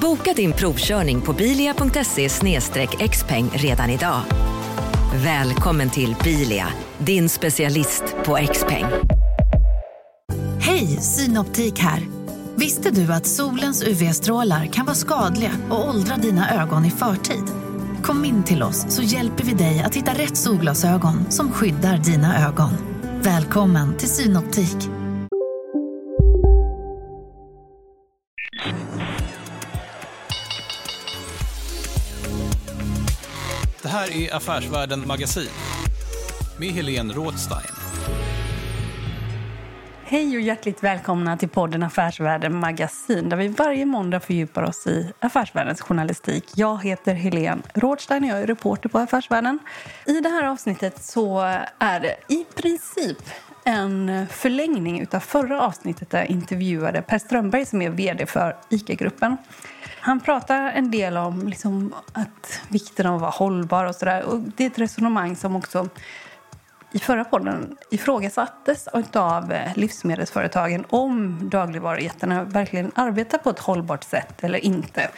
Boka 0.00 0.32
din 0.32 0.52
provkörning 0.52 1.20
på 1.20 1.32
bilia.se 1.32 2.28
xpeng 3.08 3.50
redan 3.52 3.90
idag. 3.90 4.20
Välkommen 5.14 5.90
till 5.90 6.16
Bilia, 6.24 6.66
din 6.98 7.28
specialist 7.28 8.02
på 8.24 8.38
XPeng. 8.52 8.84
Hej, 10.60 10.86
Synoptik 10.86 11.78
här. 11.78 12.00
Visste 12.54 12.90
du 12.90 13.12
att 13.12 13.26
solens 13.26 13.82
UV-strålar 13.82 14.66
kan 14.66 14.86
vara 14.86 14.96
skadliga 14.96 15.52
och 15.70 15.88
åldra 15.88 16.16
dina 16.16 16.62
ögon 16.62 16.84
i 16.84 16.90
förtid? 16.90 17.44
Kom 18.02 18.24
in 18.24 18.42
till 18.42 18.62
oss 18.62 18.86
så 18.88 19.02
hjälper 19.02 19.44
vi 19.44 19.52
dig 19.54 19.80
att 19.80 19.94
hitta 19.94 20.12
rätt 20.12 20.36
solglasögon 20.36 21.30
som 21.30 21.52
skyddar 21.52 21.98
dina 21.98 22.48
ögon. 22.48 22.70
Välkommen 23.22 23.96
till 23.96 24.08
Synoptik. 24.08 24.99
Här 34.00 34.16
är 34.16 34.34
Affärsvärlden 34.34 35.06
Magasin 35.06 35.48
med 36.58 36.68
Helene 36.68 37.14
Rådstein. 37.14 37.74
Hej 40.04 40.36
och 40.36 40.42
hjärtligt 40.42 40.82
välkomna 40.82 41.36
till 41.36 41.48
podden 41.48 41.82
Affärsvärlden 41.82 42.56
Magasin 42.56 43.28
där 43.28 43.36
vi 43.36 43.48
varje 43.48 43.86
måndag 43.86 44.20
fördjupar 44.20 44.62
oss 44.62 44.86
i 44.86 45.12
affärsvärldens 45.18 45.80
journalistik. 45.80 46.44
Jag 46.54 46.84
heter 46.84 47.14
Helene 47.14 47.62
Rådstein 47.74 48.24
och 48.24 48.30
jag 48.30 48.40
är 48.40 48.46
reporter 48.46 48.88
på 48.88 48.98
Affärsvärlden. 48.98 49.58
I 50.06 50.20
det 50.20 50.28
här 50.28 50.44
avsnittet 50.44 51.04
så 51.04 51.40
är 51.78 52.00
det 52.00 52.16
i 52.28 52.44
princip 52.44 53.18
en 53.64 54.26
förlängning 54.30 55.06
av 55.12 55.20
förra 55.20 55.62
avsnittet 55.62 56.10
där 56.10 56.18
jag 56.18 56.30
intervjuade 56.30 57.02
Per 57.02 57.18
Strömberg 57.18 57.66
som 57.66 57.82
är 57.82 57.90
vd 57.90 58.26
för 58.26 58.56
ICA-gruppen. 58.68 59.36
Han 60.00 60.20
pratar 60.20 60.72
en 60.72 60.90
del 60.90 61.16
om 61.16 61.48
liksom 61.48 61.94
att 62.12 62.60
vikten 62.68 63.06
av 63.06 63.14
att 63.14 63.20
vara 63.20 63.30
hållbar 63.30 63.84
och 63.84 63.94
sådär. 63.94 64.24
Det 64.56 64.64
är 64.64 64.70
ett 64.70 64.78
resonemang 64.78 65.36
som 65.36 65.56
också 65.56 65.88
i 66.92 66.98
förra 66.98 67.24
podden 67.24 67.76
ifrågasattes 67.90 68.88
av 69.12 69.52
eh, 69.52 69.76
livsmedelsföretagen 69.76 70.84
om 70.90 71.38
dagligvarujättarna 71.50 72.44
verkligen 72.44 72.92
arbetar 72.94 73.38
på 73.38 73.50
ett 73.50 73.58
hållbart 73.58 74.04
sätt 74.04 74.44
eller 74.44 74.58
inte. 74.58 75.10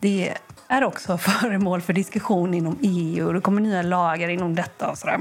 Det 0.00 0.34
är 0.68 0.84
också 0.84 1.18
föremål 1.18 1.80
för 1.80 1.92
diskussion 1.92 2.54
inom 2.54 2.78
EU 2.82 3.26
och 3.26 3.34
det 3.34 3.40
kommer 3.40 3.60
nya 3.60 3.82
lagar 3.82 4.28
inom 4.28 4.54
detta 4.54 4.90
och 4.90 4.98
sådär. 4.98 5.20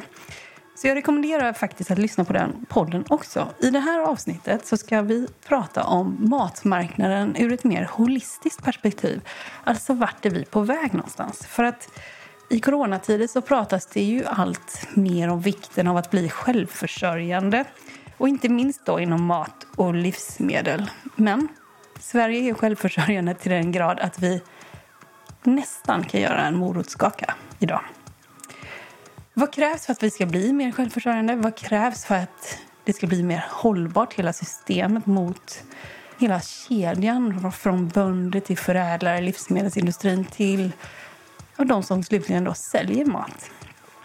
Så 0.77 0.87
jag 0.87 0.95
rekommenderar 0.95 1.53
faktiskt 1.53 1.91
att 1.91 1.97
lyssna 1.97 2.25
på 2.25 2.33
den 2.33 2.65
podden 2.69 3.05
också. 3.09 3.47
I 3.59 3.69
det 3.69 3.79
här 3.79 3.99
avsnittet 3.99 4.65
så 4.65 4.77
ska 4.77 5.01
vi 5.01 5.27
prata 5.47 5.83
om 5.83 6.17
matmarknaden 6.19 7.35
ur 7.35 7.53
ett 7.53 7.63
mer 7.63 7.89
holistiskt 7.91 8.63
perspektiv. 8.63 9.21
Alltså 9.63 9.93
vart 9.93 10.25
är 10.25 10.29
vi 10.29 10.45
på 10.45 10.61
väg 10.61 10.93
någonstans? 10.93 11.47
För 11.47 11.63
att 11.63 11.89
i 12.49 12.59
coronatider 12.59 13.27
så 13.27 13.41
pratas 13.41 13.85
det 13.85 14.03
ju 14.03 14.25
allt 14.25 14.87
mer 14.93 15.27
om 15.27 15.41
vikten 15.41 15.87
av 15.87 15.97
att 15.97 16.11
bli 16.11 16.29
självförsörjande. 16.29 17.65
Och 18.17 18.27
inte 18.27 18.49
minst 18.49 18.85
då 18.85 18.99
inom 18.99 19.23
mat 19.23 19.65
och 19.75 19.93
livsmedel. 19.93 20.91
Men 21.15 21.47
Sverige 21.99 22.49
är 22.49 22.53
självförsörjande 22.53 23.33
till 23.33 23.51
den 23.51 23.71
grad 23.71 23.99
att 23.99 24.19
vi 24.19 24.41
nästan 25.43 26.03
kan 26.03 26.21
göra 26.21 26.45
en 26.45 26.57
morotskaka 26.57 27.33
idag. 27.59 27.81
Vad 29.39 29.53
krävs 29.53 29.85
för 29.85 29.91
att 29.91 30.03
vi 30.03 30.11
ska 30.11 30.25
bli 30.25 30.53
mer 30.53 30.71
självförsörjande? 30.71 31.35
Vad 31.35 31.55
krävs 31.55 32.05
för 32.05 32.15
att 32.15 32.57
det 32.83 32.93
ska 32.93 33.07
bli 33.07 33.23
mer 33.23 33.45
hållbart, 33.49 34.13
hela 34.13 34.33
systemet 34.33 35.05
mot 35.05 35.63
hela 36.17 36.41
kedjan 36.41 37.51
från 37.51 37.87
bönder 37.87 38.39
till 38.39 38.57
förädlare, 38.57 39.21
livsmedelsindustrin 39.21 40.25
till 40.25 40.71
och 41.57 41.65
de 41.65 41.83
som 41.83 42.03
slutligen 42.03 42.43
då 42.43 42.53
säljer 42.53 43.05
mat. 43.05 43.51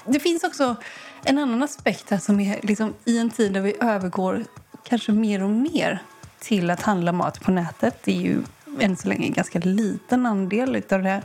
Det 0.07 0.21
finns 0.21 0.45
också 0.45 0.77
en 1.25 1.39
annan 1.39 1.63
aspekt 1.63 2.11
här 2.11 2.19
som 2.19 2.41
är 2.41 2.61
liksom, 2.63 2.95
i 3.05 3.19
en 3.19 3.31
tid 3.31 3.53
där 3.53 3.61
vi 3.61 3.77
övergår 3.81 4.45
kanske 4.85 5.13
mer 5.13 5.43
och 5.43 5.51
mer 5.51 6.03
till 6.39 6.71
att 6.71 6.83
handla 6.83 7.13
mat 7.13 7.41
på 7.41 7.51
nätet. 7.51 8.03
Det 8.05 8.17
är 8.17 8.21
ju 8.21 8.43
än 8.81 8.97
så 8.97 9.09
länge 9.09 9.27
en 9.27 9.33
ganska 9.33 9.59
liten 9.59 10.27
andel 10.27 10.83
av 10.91 11.03
det, 11.03 11.23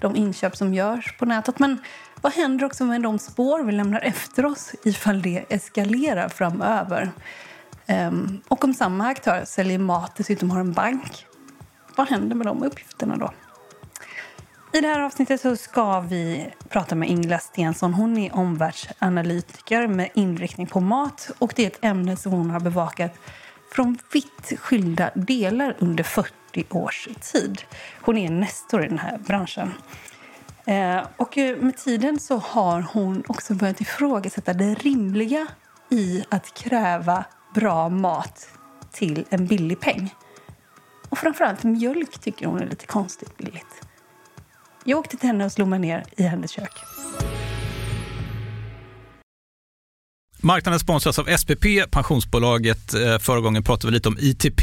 de 0.00 0.16
inköp 0.16 0.56
som 0.56 0.74
görs 0.74 1.16
på 1.18 1.24
nätet. 1.24 1.58
Men 1.58 1.78
vad 2.22 2.32
händer 2.32 2.66
också 2.66 2.84
med 2.84 3.02
de 3.02 3.18
spår 3.18 3.62
vi 3.62 3.72
lämnar 3.72 4.00
efter 4.00 4.46
oss 4.46 4.74
ifall 4.84 5.22
det 5.22 5.44
eskalerar 5.48 6.28
framöver? 6.28 7.12
Um, 7.88 8.42
och 8.48 8.64
om 8.64 8.74
samma 8.74 9.06
aktör 9.06 9.44
säljer 9.44 9.78
mat 9.78 10.16
dessutom 10.16 10.50
har 10.50 10.60
en 10.60 10.72
bank, 10.72 11.26
vad 11.96 12.08
händer 12.08 12.36
med 12.36 12.46
de 12.46 12.62
uppgifterna 12.62 13.16
då? 13.16 13.32
I 14.74 14.80
det 14.80 14.88
här 14.88 15.00
avsnittet 15.00 15.40
så 15.40 15.56
ska 15.56 16.00
vi 16.00 16.50
prata 16.68 16.94
med 16.94 17.08
Ingela 17.08 17.38
Stensson. 17.38 17.94
Hon 17.94 18.18
är 18.18 18.34
omvärldsanalytiker 18.34 19.86
med 19.86 20.08
inriktning 20.14 20.66
på 20.66 20.80
mat. 20.80 21.30
Och 21.38 21.52
Det 21.56 21.62
är 21.62 21.66
ett 21.66 21.84
ämne 21.84 22.16
som 22.16 22.32
hon 22.32 22.50
har 22.50 22.60
bevakat 22.60 23.18
från 23.72 23.98
vitt 24.12 24.52
skilda 24.58 25.10
delar 25.14 25.76
under 25.78 26.04
40 26.04 26.32
års 26.70 27.08
tid. 27.32 27.62
Hon 28.00 28.18
är 28.18 28.30
nestor 28.30 28.84
i 28.84 28.88
den 28.88 28.98
här 28.98 29.18
branschen. 29.18 29.70
Eh, 30.66 31.06
och 31.16 31.36
med 31.36 31.76
tiden 31.76 32.18
så 32.18 32.36
har 32.36 32.80
hon 32.92 33.22
också 33.26 33.54
börjat 33.54 33.80
ifrågasätta 33.80 34.52
det 34.52 34.74
rimliga 34.74 35.46
i 35.90 36.24
att 36.28 36.54
kräva 36.54 37.24
bra 37.54 37.88
mat 37.88 38.48
till 38.92 39.24
en 39.30 39.46
billig 39.46 39.80
peng. 39.80 40.14
Och 41.08 41.18
framförallt 41.18 41.62
mjölk 41.62 42.20
tycker 42.20 42.46
hon 42.46 42.60
är 42.60 42.66
lite 42.66 42.86
konstigt 42.86 43.36
billigt. 43.36 43.82
Jag 44.84 44.98
åkte 44.98 45.16
till 45.16 45.26
henne 45.26 45.44
och 45.44 45.52
slog 45.52 45.68
mig 45.68 45.78
ner 45.78 46.04
i 46.16 46.22
hennes 46.22 46.50
kök. 46.50 46.72
Marknaden 50.44 50.80
sponsras 50.80 51.18
av 51.18 51.36
SPP, 51.36 51.64
pensionsbolaget. 51.90 52.94
Eh, 52.94 53.18
förra 53.18 53.40
gången 53.40 53.62
pratade 53.62 53.86
vi 53.90 53.94
lite 53.94 54.08
om 54.08 54.18
ITP. 54.20 54.62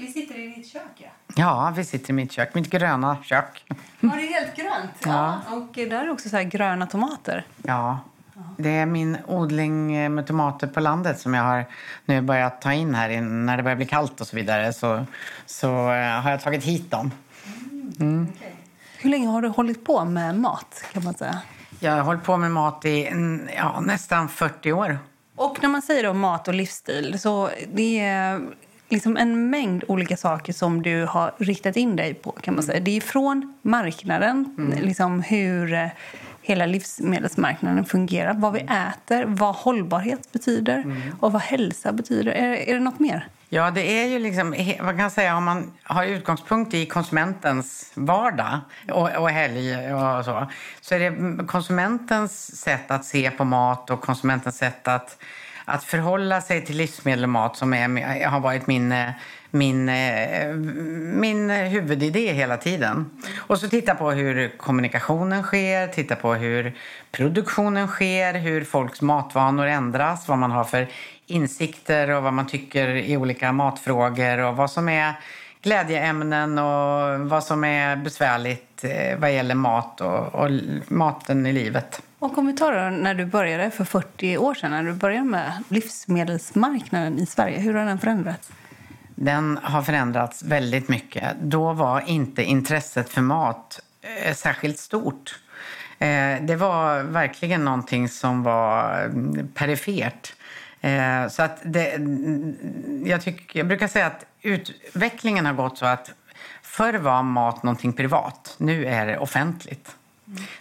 Vi 0.00 0.12
sitter 0.12 0.38
i 0.38 0.46
ditt 0.46 0.68
kök, 0.68 0.82
ja? 0.96 1.08
Ja, 1.36 1.72
vi 1.76 1.84
sitter 1.84 2.10
i 2.10 2.12
mitt 2.12 2.32
kök. 2.32 2.54
Mitt 2.54 2.70
gröna 2.70 3.16
kök. 3.24 3.64
Ja, 3.68 3.76
det 4.00 4.06
är 4.06 4.40
helt 4.40 4.56
grönt. 4.56 4.90
Ja. 5.04 5.40
Och 5.50 5.72
där 5.74 6.04
är 6.04 6.10
också 6.10 6.28
så 6.28 6.36
här 6.36 6.44
gröna 6.44 6.86
tomater. 6.86 7.46
Ja, 7.62 8.00
det 8.56 8.70
är 8.70 8.86
min 8.86 9.16
odling 9.26 10.14
med 10.14 10.26
tomater 10.26 10.66
på 10.66 10.80
landet 10.80 11.20
som 11.20 11.34
jag 11.34 11.42
har 11.42 11.64
nu 12.04 12.20
börjat 12.20 12.60
ta 12.60 12.72
in 12.72 12.94
här 12.94 13.20
när 13.20 13.56
det 13.56 13.62
börjar 13.62 13.76
bli 13.76 13.86
kallt 13.86 14.20
och 14.20 14.26
så 14.26 14.36
vidare. 14.36 14.72
Så, 14.72 15.04
så 15.46 15.68
eh, 15.92 16.20
har 16.20 16.30
jag 16.30 16.40
tagit 16.40 16.64
hit 16.64 16.90
dem. 16.90 17.10
Mm. 18.00 18.26
Okay. 18.36 18.52
Hur 18.98 19.10
länge 19.10 19.28
har 19.28 19.42
du 19.42 19.48
hållit 19.48 19.84
på 19.84 20.04
med 20.04 20.38
mat 20.38 20.84
kan 20.92 21.04
man 21.04 21.14
säga? 21.14 21.42
Jag 21.80 21.92
har 21.92 22.00
hållit 22.00 22.22
på 22.22 22.36
med 22.36 22.50
mat 22.50 22.84
i 22.84 23.08
ja, 23.56 23.80
nästan 23.80 24.28
40 24.28 24.72
år. 24.72 24.98
Och 25.36 25.58
när 25.62 25.68
man 25.68 25.82
säger 25.82 26.02
då 26.02 26.14
mat 26.14 26.48
och 26.48 26.54
livsstil 26.54 27.20
så 27.20 27.50
det 27.72 28.00
är 28.00 28.40
liksom 28.92 29.16
en 29.16 29.50
mängd 29.50 29.84
olika 29.88 30.16
saker 30.16 30.52
som 30.52 30.82
du 30.82 31.04
har 31.04 31.34
riktat 31.38 31.76
in 31.76 31.96
dig 31.96 32.14
på. 32.14 32.32
kan 32.32 32.54
man 32.54 32.62
säga. 32.62 32.80
Det 32.80 32.96
är 32.96 33.00
från 33.00 33.54
marknaden, 33.62 34.54
mm. 34.58 34.78
liksom 34.78 35.22
hur 35.22 35.72
eh, 35.72 35.88
hela 36.42 36.66
livsmedelsmarknaden 36.66 37.84
fungerar, 37.84 38.34
vad 38.34 38.52
vi 38.52 38.60
äter, 38.60 39.24
vad 39.26 39.54
hållbarhet 39.54 40.32
betyder 40.32 40.78
mm. 40.78 41.02
och 41.20 41.32
vad 41.32 41.42
hälsa 41.42 41.92
betyder. 41.92 42.32
Är, 42.32 42.68
är 42.68 42.74
det 42.74 42.80
något 42.80 43.00
mer? 43.00 43.28
Ja, 43.48 43.70
det 43.70 44.02
är 44.02 44.06
ju 44.06 44.18
liksom, 44.18 44.54
vad 44.80 44.96
kan 44.96 45.10
säga, 45.10 45.36
om 45.36 45.44
man 45.44 45.72
har 45.82 46.04
utgångspunkt 46.04 46.74
i 46.74 46.86
konsumentens 46.86 47.92
vardag 47.94 48.60
och, 48.90 49.16
och 49.16 49.30
helg 49.30 49.94
och 49.94 50.24
så, 50.24 50.46
så 50.80 50.94
är 50.94 51.10
det 51.10 51.44
konsumentens 51.46 52.60
sätt 52.60 52.90
att 52.90 53.04
se 53.04 53.30
på 53.30 53.44
mat 53.44 53.90
och 53.90 54.00
konsumentens 54.00 54.56
sätt 54.56 54.88
att, 54.88 55.16
att 55.64 55.84
förhålla 55.84 56.40
sig 56.40 56.64
till 56.64 56.76
livsmedel 56.76 57.24
och 57.24 57.30
mat 57.30 57.56
som 57.56 57.74
är, 57.74 58.26
har 58.26 58.40
varit 58.40 58.66
min, 58.66 58.94
min, 59.50 59.84
min 61.20 61.50
huvudidé 61.50 62.32
hela 62.32 62.56
tiden. 62.56 63.10
Och 63.36 63.58
så 63.58 63.68
titta 63.68 63.94
på 63.94 64.10
hur 64.10 64.48
kommunikationen 64.56 65.42
sker, 65.42 65.86
titta 65.86 66.16
på 66.16 66.34
hur 66.34 66.76
produktionen 67.12 67.88
sker, 67.88 68.34
hur 68.34 68.64
folks 68.64 69.02
matvanor 69.02 69.66
ändras, 69.66 70.28
vad 70.28 70.38
man 70.38 70.50
har 70.50 70.64
för 70.64 70.88
insikter 71.26 72.10
och 72.10 72.22
vad 72.22 72.32
man 72.32 72.46
tycker 72.46 72.88
i 72.88 73.16
olika 73.16 73.52
matfrågor 73.52 74.38
och 74.38 74.56
vad 74.56 74.70
som 74.70 74.88
är 74.88 75.14
glädjeämnen 75.62 76.58
och 76.58 77.20
vad 77.20 77.44
som 77.44 77.64
är 77.64 77.96
besvärligt 77.96 78.84
eh, 78.84 79.18
vad 79.18 79.34
gäller 79.34 79.54
mat 79.54 80.00
och, 80.00 80.34
och 80.34 80.50
maten 80.88 81.46
i 81.46 81.52
livet. 81.52 82.02
Och 82.22 82.38
om 82.38 82.46
vi 82.46 82.52
tar 82.52 82.90
när 82.90 83.14
du 83.14 83.24
började 83.24 83.70
för 83.70 83.84
40 83.84 84.38
år 84.38 84.54
sedan, 84.54 84.70
när 84.70 84.82
du 84.82 84.92
började 84.92 85.24
med 85.24 85.52
livsmedelsmarknaden 85.68 87.18
i 87.18 87.26
Sverige, 87.26 87.58
hur 87.58 87.74
har 87.74 87.84
den 87.84 87.98
förändrats? 87.98 88.50
Den 89.14 89.58
har 89.62 89.82
förändrats 89.82 90.42
väldigt 90.42 90.88
mycket. 90.88 91.36
Då 91.42 91.72
var 91.72 92.00
inte 92.00 92.42
intresset 92.44 93.08
för 93.08 93.20
mat 93.20 93.80
eh, 94.24 94.34
särskilt 94.34 94.78
stort. 94.78 95.40
Eh, 95.98 96.42
det 96.42 96.56
var 96.56 97.02
verkligen 97.02 97.64
någonting 97.64 98.08
som 98.08 98.42
var 98.42 99.04
mm, 99.04 99.48
perifert. 99.54 100.34
Eh, 100.80 101.28
så 101.28 101.42
att 101.42 101.58
det, 101.64 101.92
mm, 101.92 102.24
mm, 102.24 103.02
jag, 103.06 103.22
tycker, 103.22 103.58
jag 103.58 103.68
brukar 103.68 103.88
säga 103.88 104.06
att 104.06 104.26
utvecklingen 104.42 105.46
har 105.46 105.52
gått 105.52 105.78
så 105.78 105.86
att 105.86 106.10
förr 106.62 106.94
var 106.94 107.22
mat 107.22 107.62
någonting 107.62 107.92
privat, 107.92 108.54
nu 108.58 108.86
är 108.86 109.06
det 109.06 109.18
offentligt. 109.18 109.96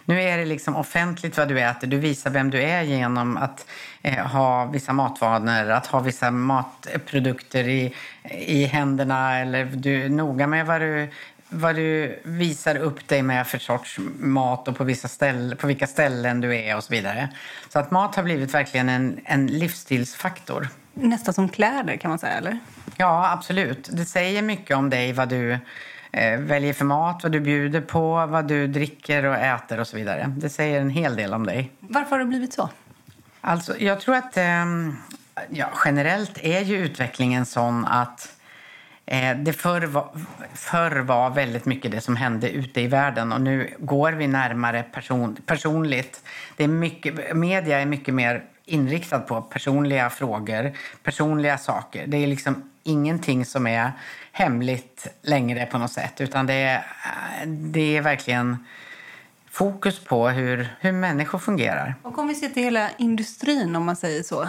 Nu 0.06 0.22
är 0.22 0.38
det 0.38 0.46
liksom 0.46 0.76
offentligt 0.76 1.38
vad 1.38 1.48
du 1.48 1.60
äter. 1.60 1.88
Du 1.88 1.98
visar 1.98 2.30
vem 2.30 2.50
du 2.50 2.62
är 2.62 2.82
genom 2.82 3.38
att 3.38 3.66
eh, 4.02 4.26
ha 4.26 4.66
vissa 4.66 4.94
matvanor, 4.94 5.70
att 5.70 5.88
ha 5.88 6.00
vissa 6.00 6.32
matprodukter 6.32 7.68
i, 7.68 7.94
i 8.32 8.66
händerna 8.66 9.40
eller 9.40 9.66
du 9.66 10.04
är 10.04 10.10
noga 10.10 10.48
med 10.48 10.66
vad 10.66 10.82
du 10.82 11.10
vad 11.54 11.76
du 11.76 12.20
visar 12.24 12.76
upp 12.76 13.08
dig 13.08 13.24
med 13.24 13.48
för 13.48 13.58
sorts 13.58 14.00
mat 14.20 14.68
och 14.68 14.78
på, 14.78 14.84
vissa 14.84 15.08
ställ, 15.08 15.56
på 15.56 15.68
vilka 15.68 15.88
ställen 15.88 16.42
du 16.42 16.56
är 16.56 16.78
och 16.78 16.84
så 16.84 16.94
vidare. 16.94 17.30
Så 17.70 17.80
att 17.80 17.92
mat 17.92 18.16
har 18.16 18.24
blivit 18.24 18.54
verkligen 18.54 18.90
en, 18.90 19.20
en 19.26 19.48
livsstilsfaktor. 19.48 20.68
Nästan 20.94 21.34
som 21.34 21.50
kläder 21.50 21.98
kan 21.98 22.10
man 22.10 22.20
säga, 22.20 22.34
eller? 22.34 22.60
Ja, 22.96 23.32
absolut. 23.32 23.90
Det 23.92 24.06
säger 24.06 24.42
mycket 24.42 24.78
om 24.78 24.90
dig 24.90 25.14
vad 25.14 25.30
du 25.30 25.60
väljer 26.40 26.74
för 26.74 26.86
mat, 26.86 27.24
vad 27.24 27.32
du 27.32 27.40
bjuder 27.40 27.82
på, 27.82 28.26
vad 28.26 28.48
du 28.48 28.68
dricker 28.68 29.26
och 29.26 29.36
äter 29.36 29.80
och 29.80 29.88
så 29.88 29.98
vidare. 29.98 30.34
Det 30.38 30.50
säger 30.50 30.82
en 30.82 30.90
hel 30.90 31.16
del 31.16 31.34
om 31.34 31.46
dig. 31.46 31.72
Varför 31.80 32.12
har 32.12 32.20
det 32.20 32.26
blivit 32.26 32.54
så? 32.54 32.70
Alltså, 33.42 33.78
jag 33.80 34.00
tror 34.00 34.16
att 34.16 34.38
eh, 34.38 34.66
ja, 35.50 35.70
generellt 35.86 36.38
är 36.44 36.62
ju 36.62 36.78
utvecklingen 36.78 37.46
sån 37.46 37.86
att 37.86 38.38
Eh, 39.12 39.38
det 39.38 39.54
förr 39.54 39.82
var, 39.82 40.10
förr 40.54 41.00
var 41.00 41.30
väldigt 41.30 41.66
mycket 41.66 41.92
det 41.92 42.02
som 42.02 42.16
hände 42.16 42.50
ute 42.50 42.82
i 42.82 42.88
världen 42.88 43.32
och 43.32 43.42
nu 43.42 43.76
går 43.80 44.12
vi 44.12 44.28
närmare 44.28 44.84
person, 44.84 45.38
personligt. 45.46 46.24
Det 46.58 46.64
är 46.64 46.68
mycket, 46.68 47.36
media 47.36 47.82
är 47.82 47.86
mycket 47.86 48.14
mer 48.14 48.44
inriktad 48.66 49.20
på 49.20 49.42
personliga 49.42 50.10
frågor, 50.10 50.72
personliga 51.04 51.58
saker. 51.58 52.08
Det 52.08 52.18
är 52.18 52.28
liksom 52.28 52.70
ingenting 52.84 53.46
som 53.46 53.68
är 53.68 53.92
hemligt 54.32 55.08
längre 55.22 55.66
på 55.66 55.78
något 55.78 55.92
sätt 55.92 56.22
utan 56.22 56.46
det 56.46 56.54
är, 56.54 56.84
det 57.46 57.98
är 57.98 58.02
verkligen 58.02 58.66
fokus 59.52 60.00
på 60.00 60.30
hur, 60.30 60.68
hur 60.80 60.92
människor 60.92 61.40
fungerar. 61.40 61.96
Och 62.02 62.18
om 62.18 62.28
vi 62.28 62.36
ser 62.36 62.50
till 62.50 62.64
hela 62.64 62.90
industrin, 62.98 63.76
om 63.76 63.86
man 63.86 63.96
säger 63.96 64.24
så. 64.24 64.44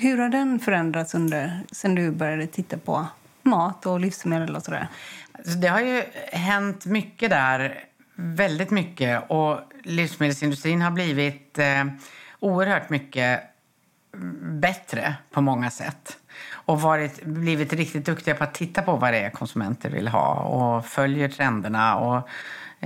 Hur 0.00 0.18
har 0.18 0.28
den 0.28 0.58
förändrats 0.58 1.14
under, 1.14 1.60
sen 1.72 1.94
du 1.94 2.10
började 2.10 2.46
titta 2.46 2.78
på 2.78 3.06
mat 3.42 3.86
och 3.86 4.00
livsmedel 4.00 4.56
och 4.56 4.62
sådär? 4.62 4.88
Alltså, 5.32 5.58
det 5.58 5.68
har 5.68 5.80
ju 5.80 6.02
hänt 6.32 6.86
mycket 6.86 7.30
där, 7.30 7.84
väldigt 8.14 8.70
mycket. 8.70 9.30
Och 9.30 9.60
livsmedelsindustrin 9.82 10.82
har 10.82 10.90
blivit 10.90 11.58
eh, 11.58 11.84
oerhört 12.40 12.90
mycket 12.90 13.40
bättre 14.42 15.14
på 15.30 15.40
många 15.40 15.70
sätt 15.70 16.18
och 16.64 16.80
varit, 16.80 17.24
blivit 17.24 17.72
riktigt 17.72 18.06
duktiga 18.06 18.34
på 18.34 18.44
att 18.44 18.54
titta 18.54 18.82
på 18.82 18.96
vad 18.96 19.12
det 19.12 19.18
är 19.18 19.30
konsumenter 19.30 19.90
vill 19.90 20.08
ha 20.08 20.34
och 20.34 20.86
följer 20.86 21.28
trenderna 21.28 21.96
och 21.96 22.28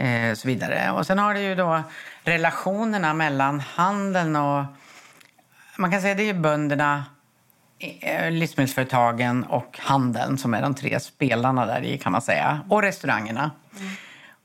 eh, 0.00 0.34
så 0.34 0.48
vidare. 0.48 0.90
Och 0.90 1.06
sen 1.06 1.18
har 1.18 1.34
det 1.34 1.40
ju 1.40 1.54
då 1.54 1.82
relationerna 2.24 3.14
mellan 3.14 3.60
handeln 3.60 4.36
och 4.36 4.64
man 5.78 5.90
kan 5.90 6.00
säga 6.00 6.14
det 6.14 6.28
är 6.28 6.34
bönderna 6.34 7.04
eh, 7.78 8.30
livsmedelsföretagen 8.30 9.44
och 9.44 9.78
handeln 9.82 10.38
som 10.38 10.54
är 10.54 10.62
de 10.62 10.74
tre 10.74 11.00
spelarna 11.00 11.66
där 11.66 11.82
i 11.82 11.98
kan 11.98 12.12
man 12.12 12.22
säga. 12.22 12.60
Och 12.68 12.82
restaurangerna. 12.82 13.50
Mm. 13.78 13.92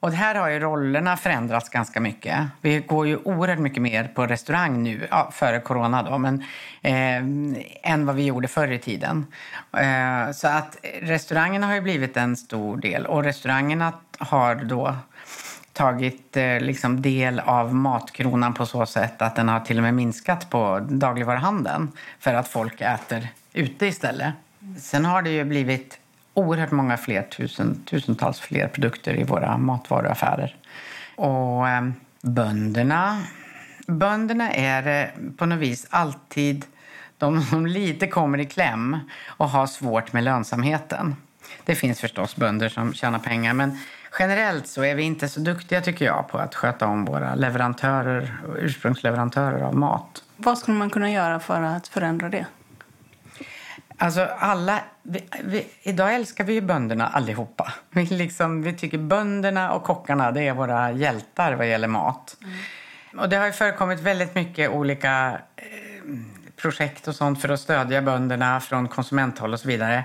Och 0.01 0.11
här 0.11 0.35
har 0.35 0.49
ju 0.49 0.59
rollerna 0.59 1.17
förändrats 1.17 1.69
ganska 1.69 1.99
mycket. 1.99 2.39
Vi 2.61 2.79
går 2.79 3.07
ju 3.07 3.17
oerhört 3.17 3.59
mycket 3.59 3.81
mer 3.81 4.03
på 4.03 4.27
restaurang 4.27 4.83
nu, 4.83 5.07
ja, 5.11 5.31
före 5.33 5.59
corona 5.59 6.03
då, 6.03 6.17
men 6.17 6.43
eh, 6.81 7.91
än 7.91 8.05
vad 8.05 8.15
vi 8.15 8.25
gjorde 8.25 8.47
förr 8.47 8.71
i 8.71 8.79
tiden. 8.79 9.25
Eh, 9.77 10.31
så 10.31 10.47
att 10.47 10.77
restaurangerna 11.01 11.67
har 11.67 11.73
ju 11.73 11.81
blivit 11.81 12.17
en 12.17 12.37
stor 12.37 12.77
del 12.77 13.05
och 13.05 13.23
restaurangerna 13.23 13.93
har 14.17 14.55
då 14.55 14.95
tagit 15.73 16.37
eh, 16.37 16.59
liksom 16.59 17.01
del 17.01 17.39
av 17.39 17.75
matkronan 17.75 18.53
på 18.53 18.65
så 18.65 18.85
sätt 18.85 19.21
att 19.21 19.35
den 19.35 19.49
har 19.49 19.59
till 19.59 19.77
och 19.77 19.83
med 19.83 19.93
minskat 19.93 20.49
på 20.49 20.79
dagligvaruhandeln 20.89 21.91
för 22.19 22.33
att 22.33 22.47
folk 22.47 22.81
äter 22.81 23.27
ute 23.53 23.85
istället. 23.85 24.33
Sen 24.79 25.05
har 25.05 25.21
det 25.21 25.29
ju 25.29 25.43
blivit 25.43 26.00
oerhört 26.41 26.71
många 26.71 26.97
fler, 26.97 27.23
tusen, 27.23 27.83
tusentals 27.85 28.39
fler 28.39 28.67
produkter 28.67 29.19
i 29.19 29.23
våra 29.23 29.57
matvaruaffärer. 29.57 30.55
Och 31.15 31.69
eh, 31.69 31.89
bönderna, 32.21 33.23
bönderna 33.87 34.51
är 34.51 35.03
eh, 35.03 35.09
på 35.37 35.45
något 35.45 35.59
vis 35.59 35.87
alltid 35.89 36.65
de 37.17 37.41
som 37.49 37.65
lite 37.65 38.07
kommer 38.07 38.37
i 38.37 38.45
kläm 38.45 38.97
och 39.27 39.49
har 39.49 39.67
svårt 39.67 40.13
med 40.13 40.23
lönsamheten. 40.23 41.15
Det 41.65 41.75
finns 41.75 41.99
förstås 41.99 42.35
bönder 42.35 42.69
som 42.69 42.93
tjänar 42.93 43.19
pengar 43.19 43.53
men 43.53 43.77
generellt 44.19 44.67
så 44.67 44.83
är 44.83 44.95
vi 44.95 45.03
inte 45.03 45.27
så 45.27 45.39
duktiga 45.39 45.81
tycker 45.81 46.05
jag 46.05 46.27
på 46.27 46.37
att 46.37 46.55
sköta 46.55 46.87
om 46.87 47.05
våra 47.05 47.35
leverantörer 47.35 48.37
ursprungsleverantörer 48.59 49.61
av 49.61 49.75
mat. 49.75 50.23
Vad 50.37 50.57
skulle 50.57 50.77
man 50.77 50.89
kunna 50.89 51.11
göra 51.11 51.39
för 51.39 51.61
att 51.61 51.87
förändra 51.87 52.29
det? 52.29 52.45
Alltså 54.01 54.27
alla, 54.37 54.79
vi, 55.03 55.23
vi, 55.43 55.67
idag 55.81 56.15
älskar 56.15 56.43
vi 56.43 56.53
ju 56.53 56.61
bönderna 56.61 57.07
allihopa. 57.07 57.73
Vi, 57.89 58.05
liksom, 58.05 58.61
vi 58.61 58.73
tycker 58.73 58.97
bönderna 58.97 59.71
och 59.71 59.83
kockarna 59.83 60.31
det 60.31 60.47
är 60.47 60.53
våra 60.53 60.91
hjältar 60.91 61.53
vad 61.53 61.69
gäller 61.69 61.87
mat. 61.87 62.37
Mm. 62.41 62.55
Och 63.19 63.29
det 63.29 63.35
har 63.35 63.45
ju 63.45 63.51
förekommit 63.51 63.99
väldigt 63.99 64.35
mycket 64.35 64.69
olika 64.69 65.39
eh, 65.55 65.63
projekt 66.61 67.07
och 67.07 67.15
sånt 67.15 67.41
för 67.41 67.49
att 67.49 67.59
stödja 67.59 68.01
bönderna 68.01 68.59
från 68.59 68.87
konsumenthåll 68.87 69.53
och 69.53 69.59
så 69.59 69.67
vidare. 69.67 70.03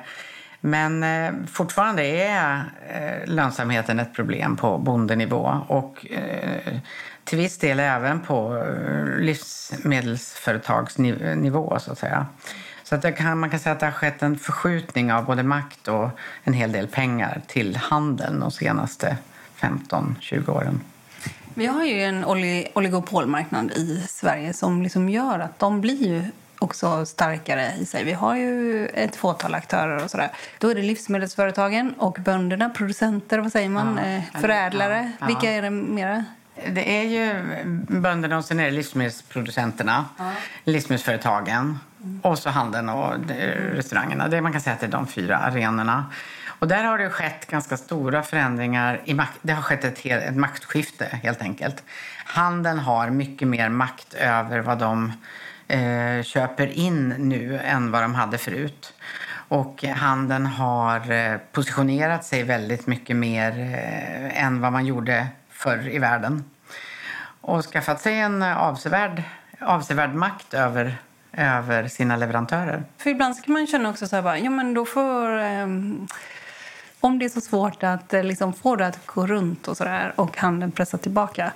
Men 0.61 1.03
eh, 1.03 1.33
fortfarande 1.53 2.03
är 2.03 2.65
eh, 2.88 3.26
lönsamheten 3.26 4.00
ett 4.00 4.15
problem 4.15 4.57
på 4.57 4.79
bondenivå 4.79 5.61
och 5.69 6.07
eh, 6.11 6.79
till 7.25 7.38
viss 7.38 7.59
del 7.59 7.81
även 7.81 8.21
på 8.21 8.57
eh, 8.57 9.19
livsmedelsföretagsnivå 9.19 11.79
så 11.79 11.93
att 11.93 11.99
säga. 11.99 12.26
Så 12.88 12.95
att 12.95 13.16
kan, 13.16 13.38
man 13.38 13.50
kan 13.50 13.59
säga 13.59 13.73
att 13.73 13.81
det 13.81 13.87
har 13.87 13.93
skett 13.93 14.23
en 14.23 14.38
förskjutning 14.38 15.12
av 15.12 15.25
både 15.25 15.43
makt 15.43 15.88
och 15.88 16.11
en 16.45 16.52
hel 16.52 16.73
del 16.73 16.88
pengar 16.88 17.43
till 17.47 17.76
handeln 17.76 18.40
de 18.40 18.50
senaste 18.50 19.16
15-20 19.61 20.50
åren. 20.50 20.81
Vi 21.55 21.66
har 21.66 21.85
ju 21.85 22.02
en 22.02 22.25
oligopolmarknad 22.75 23.73
i 23.73 24.05
Sverige 24.09 24.52
som 24.52 24.83
liksom 24.83 25.09
gör 25.09 25.38
att 25.38 25.59
de 25.59 25.81
blir 25.81 26.07
ju 26.07 26.25
också 26.59 27.07
starkare 27.07 27.73
i 27.81 27.87
sig. 27.87 28.05
Vi 28.05 28.12
har 28.12 28.37
ju 28.37 28.87
ett 28.87 29.16
fåtal 29.16 29.55
aktörer 29.55 30.05
och 30.05 30.11
sådär. 30.11 30.31
Då 30.59 30.69
är 30.69 30.75
det 30.75 30.83
livsmedelsföretagen 30.83 31.95
och 31.99 32.19
bönderna, 32.21 32.71
producenter, 32.71 33.38
vad 33.38 33.52
säger 33.52 33.69
man, 33.69 34.00
ja, 34.02 34.11
eh, 34.11 34.40
förädlare. 34.40 35.12
Ja, 35.12 35.16
ja. 35.21 35.26
Vilka 35.26 35.50
är 35.50 35.62
det 35.62 35.71
mera? 35.71 36.25
Det 36.67 37.01
är 37.01 37.03
ju 37.03 37.45
bönderna 38.01 38.37
och 38.39 38.45
sen 38.45 38.61
är 38.61 38.65
det 38.65 38.71
livsmedelsproducenterna, 38.71 40.05
ja. 40.19 40.33
livsmedelsföretagen 40.65 41.79
mm. 42.03 42.21
och 42.23 42.39
så 42.39 42.51
handeln 42.51 42.89
och 42.89 43.15
restaurangerna. 43.73 44.29
Det 44.29 44.41
man 44.41 44.53
kan 44.53 44.61
säga 44.61 44.75
att 44.75 44.81
det 44.81 44.87
är 44.87 44.91
de 44.91 45.07
fyra 45.07 45.37
arenorna. 45.37 46.05
Och 46.59 46.69
där 46.69 46.85
har 46.85 46.99
det 46.99 47.11
skett 47.11 47.47
ganska 47.47 47.77
stora 47.77 48.23
förändringar. 48.23 49.03
I 49.05 49.15
makt, 49.15 49.39
det 49.43 49.53
har 49.53 49.63
skett 49.63 49.85
ett, 49.85 50.07
ett 50.07 50.37
maktskifte 50.37 51.05
helt 51.23 51.43
enkelt. 51.43 51.83
Handeln 52.25 52.79
har 52.79 53.11
mycket 53.11 53.49
mer 53.49 53.69
makt 53.69 54.15
över 54.15 54.59
vad 54.59 54.79
de 54.79 55.13
eh, 55.69 56.23
köper 56.23 56.67
in 56.67 57.09
nu 57.09 57.59
än 57.59 57.91
vad 57.91 58.03
de 58.03 58.15
hade 58.15 58.39
förut. 58.39 58.95
Och 59.49 59.85
handeln 59.85 60.47
har 60.47 61.11
eh, 61.11 61.37
positionerat 61.53 62.25
sig 62.25 62.43
väldigt 62.43 62.87
mycket 62.87 63.17
mer 63.17 63.51
eh, 63.59 64.45
än 64.45 64.61
vad 64.61 64.73
man 64.73 64.87
gjorde 64.87 65.27
förr 65.57 65.89
i 65.89 65.99
världen. 65.99 66.45
Och 67.41 67.65
skaffat 67.65 68.01
sig 68.01 68.21
en 68.21 68.43
avsevärd, 68.43 69.23
avsevärd 69.61 70.15
makt 70.15 70.55
över, 70.55 70.97
över 71.33 71.89
sina 71.89 72.17
leverantörer. 72.17 72.85
För 72.99 73.11
ibland 73.11 73.45
kan 73.45 73.53
man 73.53 73.67
känna 73.67 73.91
också 73.91 74.07
så 74.07 74.17
här, 74.17 74.23
bara, 74.23 74.39
ja 74.39 74.51
men 74.51 74.75
då 74.75 74.85
får... 74.85 75.39
Eh, 75.39 75.67
om 77.01 77.19
det 77.19 77.25
är 77.25 77.29
så 77.29 77.41
svårt 77.41 77.83
att 77.83 78.15
eh, 78.15 78.25
liksom, 78.25 78.53
få 78.53 78.77
det 78.77 78.87
att 78.87 79.07
gå 79.07 79.27
runt 79.27 79.69
och 79.69 79.77
så 79.77 79.85
där, 79.85 80.13
och 80.17 80.37
handeln 80.37 80.73
pressa 80.73 80.99
tillbaka 80.99 81.53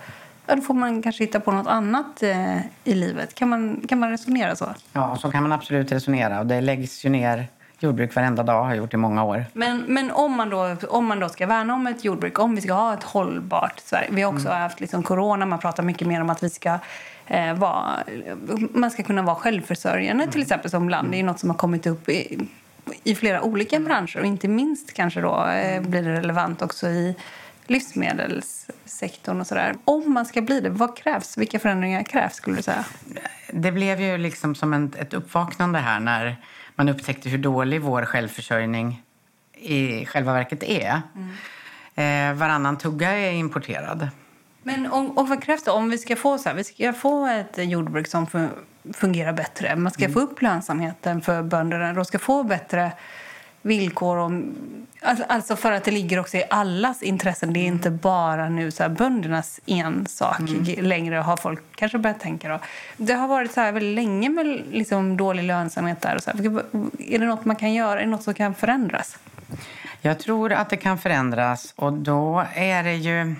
ja, 0.51 0.57
då 0.57 0.63
får 0.63 0.75
man 0.75 1.03
kanske 1.03 1.25
hitta 1.25 1.41
på 1.41 1.53
något 1.53 1.67
annat 1.67 2.23
eh, 2.23 2.59
i 2.85 2.95
livet. 2.95 3.35
Kan 3.35 3.49
man, 3.49 3.81
kan 3.89 3.99
man 3.99 4.11
resonera 4.11 4.57
så? 4.57 4.75
Ja, 4.93 5.17
så 5.17 5.31
kan 5.31 5.43
man 5.43 5.53
absolut 5.53 5.93
resonera. 5.93 6.41
Och 6.41 6.47
det 6.47 6.61
läggs 6.61 7.05
ju 7.05 7.09
ner 7.09 7.49
jordbruk 7.83 8.15
varenda 8.15 8.43
dag, 8.43 8.65
har 8.65 8.75
gjort 8.75 8.95
i 8.95 8.97
många 8.97 9.25
år. 9.25 9.45
Men, 9.53 9.85
men 9.89 10.11
om, 10.11 10.37
man 10.37 10.51
då, 10.51 10.77
om 10.89 11.07
man 11.07 11.21
då 11.21 11.29
ska 11.29 11.47
värna 11.47 11.75
om 11.75 11.87
ett 11.87 12.05
jordbruk, 12.05 12.39
om 12.39 12.55
vi 12.55 12.61
ska 12.61 12.73
ha 12.73 12.95
ett 12.95 13.03
hållbart 13.05 13.81
Sverige. 13.81 14.09
Vi 14.11 14.23
har 14.23 14.35
också 14.35 14.49
mm. 14.49 14.61
haft 14.61 14.81
liksom 14.81 15.03
corona, 15.03 15.47
man 15.47 15.59
pratar 15.59 15.83
mycket 15.83 16.09
mer 16.09 16.21
om 16.21 16.31
att 16.31 16.43
vi 16.43 16.51
ska 16.51 16.79
eh, 17.27 17.55
vara, 17.55 17.99
man 18.73 18.91
ska 18.91 19.03
kunna 19.03 19.23
vara 19.23 19.37
självförsörjande 19.37 20.23
mm. 20.23 20.33
till 20.33 20.43
exempel 20.43 20.71
som 20.71 20.89
land. 20.89 21.11
Det 21.11 21.21
är 21.21 21.23
något 21.23 21.41
som 21.41 21.51
har 21.51 21.57
kommit 21.57 21.87
upp 21.87 22.09
i, 22.09 22.49
i 23.05 23.15
flera 23.15 23.43
olika 23.43 23.81
branscher 23.81 24.19
och 24.21 24.27
inte 24.27 24.49
minst 24.49 24.93
kanske 24.93 25.21
då 25.21 25.47
eh, 25.47 25.83
blir 25.83 26.03
det 26.03 26.13
relevant 26.13 26.63
också 26.63 26.89
i 26.89 27.17
livsmedelssektorn 27.67 29.41
och 29.41 29.47
sådär. 29.47 29.75
Om 29.85 30.13
man 30.13 30.27
ska 30.27 30.43
bli 30.43 30.61
det, 30.61 30.71
vad 30.71 30.97
krävs? 30.97 31.39
Vilka 31.39 31.59
förändringar 31.59 32.03
krävs 32.03 32.35
skulle 32.35 32.57
du 32.57 32.63
säga? 32.63 32.85
Det 33.53 33.73
blev 33.73 34.01
ju 34.01 34.19
liksom 34.19 34.55
som 34.55 34.73
en, 34.73 34.93
ett 34.99 35.15
uppvaknande 35.15 35.79
här 35.79 36.01
när 36.01 36.37
man 36.81 36.89
upptäckte 36.89 37.29
hur 37.29 37.39
dålig 37.39 37.81
vår 37.81 38.05
självförsörjning 38.05 39.03
i 39.53 40.07
själva 40.07 40.33
verket 40.33 40.63
är. 40.63 41.03
Mm. 41.15 42.33
Eh, 42.33 42.39
varannan 42.39 42.79
tugga 42.79 43.11
är 43.11 43.33
importerad. 43.33 44.09
Men 44.63 44.87
och, 44.87 45.19
och 45.19 45.29
vad 45.29 45.43
krävs 45.43 45.65
det 45.65 45.71
om 45.71 45.91
vi 45.91 45.99
ska 45.99 46.17
få 46.17 46.39
så 46.39 46.49
här, 46.49 46.57
vi 46.57 46.65
ska 46.65 46.93
få 46.93 47.27
ett 47.27 47.71
jordbruk 47.71 48.07
som 48.07 48.27
fungerar 48.93 49.33
bättre? 49.33 49.77
Man 49.77 49.93
ska 49.93 50.05
mm. 50.05 50.15
få 50.15 50.21
upp 50.21 50.43
lönsamheten 50.43 51.23
för 51.23 51.43
bönderna, 51.43 51.93
de 51.93 52.05
ska 52.05 52.19
få 52.19 52.43
bättre 52.43 52.93
villkor. 53.63 54.17
Om, 54.17 54.55
alltså, 55.01 55.25
alltså 55.29 55.57
för 55.57 55.73
att 55.73 55.85
det 55.85 55.91
ligger 55.91 56.19
också 56.19 56.37
i 56.37 56.45
allas 56.51 57.03
intressen. 57.03 57.53
Det 57.53 57.61
är 57.61 57.67
inte 57.67 57.91
bara 57.91 58.49
nu 58.49 58.71
så 58.71 58.83
här, 58.83 58.91
böndernas 58.91 59.61
ensak 59.67 60.41
mm. 60.41 60.85
längre 60.85 61.17
har 61.17 61.37
folk 61.37 61.63
kanske 61.75 61.99
börjat 61.99 62.21
tänka. 62.21 62.49
Då. 62.49 62.59
Det 62.97 63.13
har 63.13 63.29
varit 63.29 63.53
så 63.53 63.61
här 63.61 63.73
väldigt 63.73 63.95
länge 63.95 64.29
med 64.29 64.63
liksom 64.71 65.17
dålig 65.17 65.43
lönsamhet 65.43 66.01
där. 66.01 66.15
Och 66.15 66.23
så 66.23 66.31
här. 66.31 66.63
Är 66.99 67.19
det 67.19 67.27
något 67.27 67.45
man 67.45 67.57
kan 67.57 67.73
göra? 67.73 68.01
Är 68.01 68.05
det 68.05 68.11
något 68.11 68.23
som 68.23 68.35
kan 68.35 68.55
förändras? 68.55 69.19
Jag 70.03 70.19
tror 70.19 70.53
att 70.53 70.71
det 70.71 70.77
kan 70.77 70.99
förändras 70.99 71.73
och 71.77 71.93
då 71.93 72.45
är 72.55 72.83
det 72.83 72.95
ju... 72.95 73.35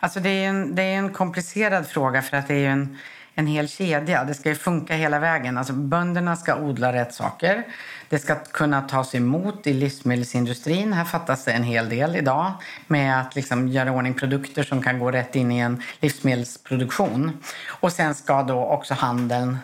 Alltså 0.00 0.20
det 0.20 0.28
är 0.28 0.48
en, 0.48 0.74
det 0.74 0.82
är 0.82 0.98
en 0.98 1.12
komplicerad 1.12 1.86
fråga 1.86 2.22
för 2.22 2.36
att 2.36 2.48
det 2.48 2.54
är 2.54 2.68
en, 2.68 2.98
en 3.34 3.46
hel 3.46 3.68
kedja. 3.68 4.24
Det 4.24 4.34
ska 4.34 4.54
funka 4.54 4.94
hela 4.94 5.18
vägen. 5.18 5.58
Alltså 5.58 5.72
bönderna 5.72 6.36
ska 6.36 6.56
odla 6.56 6.92
rätt 6.92 7.14
saker. 7.14 7.64
Det 8.08 8.18
ska 8.18 8.34
kunna 8.34 8.82
tas 8.82 9.14
emot 9.14 9.66
i 9.66 9.72
livsmedelsindustrin. 9.72 10.92
Här 10.92 11.04
fattas 11.04 11.44
det 11.44 11.52
en 11.52 11.62
hel 11.62 11.88
del 11.88 12.16
idag 12.16 12.52
med 12.86 13.20
att 13.20 13.34
liksom 13.34 13.68
göra 13.68 13.92
ordning 13.92 14.14
produkter 14.14 14.62
som 14.62 14.82
kan 14.82 14.98
gå 14.98 15.10
rätt 15.10 15.36
in 15.36 15.52
i 15.52 15.58
en 15.58 15.82
livsmedelsproduktion. 16.00 17.38
Och 17.66 17.92
sen 17.92 18.14
ska 18.14 18.42
då 18.42 18.64
också 18.64 18.94
handeln 18.94 19.58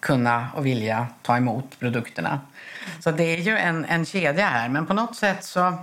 kunna 0.00 0.46
och 0.54 0.66
vilja 0.66 1.06
ta 1.22 1.36
emot 1.36 1.78
produkterna. 1.78 2.40
Så 3.00 3.10
det 3.10 3.24
är 3.24 3.38
ju 3.38 3.58
en, 3.58 3.84
en 3.84 4.06
kedja 4.06 4.48
här. 4.48 4.68
Men 4.68 4.86
på 4.86 4.94
något 4.94 5.16
sätt 5.16 5.44
så 5.44 5.74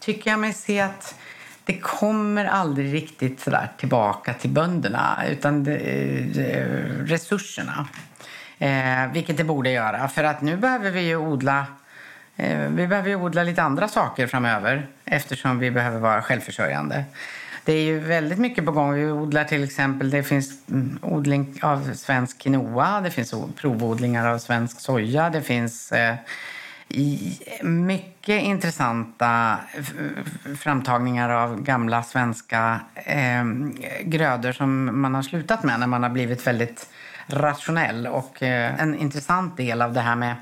tycker 0.00 0.30
jag 0.30 0.40
mig 0.40 0.52
se 0.52 0.80
att 0.80 1.14
det 1.64 1.78
kommer 1.78 2.44
aldrig 2.44 2.94
riktigt 2.94 3.40
så 3.40 3.56
tillbaka 3.78 4.34
till 4.34 4.50
bönderna 4.50 5.18
utan 5.30 5.64
det, 5.64 5.78
det, 6.34 6.64
resurserna. 7.04 7.88
Eh, 8.60 9.12
vilket 9.12 9.36
det 9.36 9.44
borde 9.44 9.70
göra. 9.70 10.08
För 10.08 10.24
att 10.24 10.40
nu 10.42 10.56
behöver 10.56 10.90
vi 10.90 11.00
ju 11.00 11.16
odla 11.16 11.66
eh, 12.36 12.58
vi 12.58 12.86
behöver 12.86 13.08
ju 13.08 13.16
odla 13.16 13.42
lite 13.42 13.62
andra 13.62 13.88
saker 13.88 14.26
framöver 14.26 14.86
eftersom 15.04 15.58
vi 15.58 15.70
behöver 15.70 15.98
vara 15.98 16.22
självförsörjande. 16.22 17.04
Det 17.64 17.72
är 17.72 17.82
ju 17.82 17.98
väldigt 17.98 18.38
mycket 18.38 18.64
på 18.64 18.72
gång. 18.72 18.94
Vi 18.94 19.04
odlar 19.04 19.44
till 19.44 19.64
exempel, 19.64 20.10
det 20.10 20.22
finns 20.22 20.68
mm, 20.68 20.98
odling 21.02 21.58
av 21.62 21.94
svensk 21.94 22.38
quinoa, 22.38 23.00
det 23.00 23.10
finns 23.10 23.34
provodlingar 23.56 24.26
av 24.26 24.38
svensk 24.38 24.80
soja, 24.80 25.30
det 25.30 25.42
finns 25.42 25.92
eh, 25.92 26.14
mycket 27.62 28.42
intressanta 28.42 29.58
framtagningar 30.58 31.30
av 31.30 31.62
gamla 31.62 32.02
svenska 32.02 32.80
eh, 32.94 33.44
grödor 34.02 34.52
som 34.52 35.00
man 35.00 35.14
har 35.14 35.22
slutat 35.22 35.62
med 35.62 35.80
när 35.80 35.86
man 35.86 36.02
har 36.02 36.10
blivit 36.10 36.46
väldigt 36.46 36.88
rationell. 37.32 38.06
Och 38.06 38.42
eh, 38.42 38.80
en 38.80 38.94
intressant 38.98 39.56
del 39.56 39.82
av 39.82 39.92
det 39.92 40.00
här 40.00 40.16
med 40.16 40.36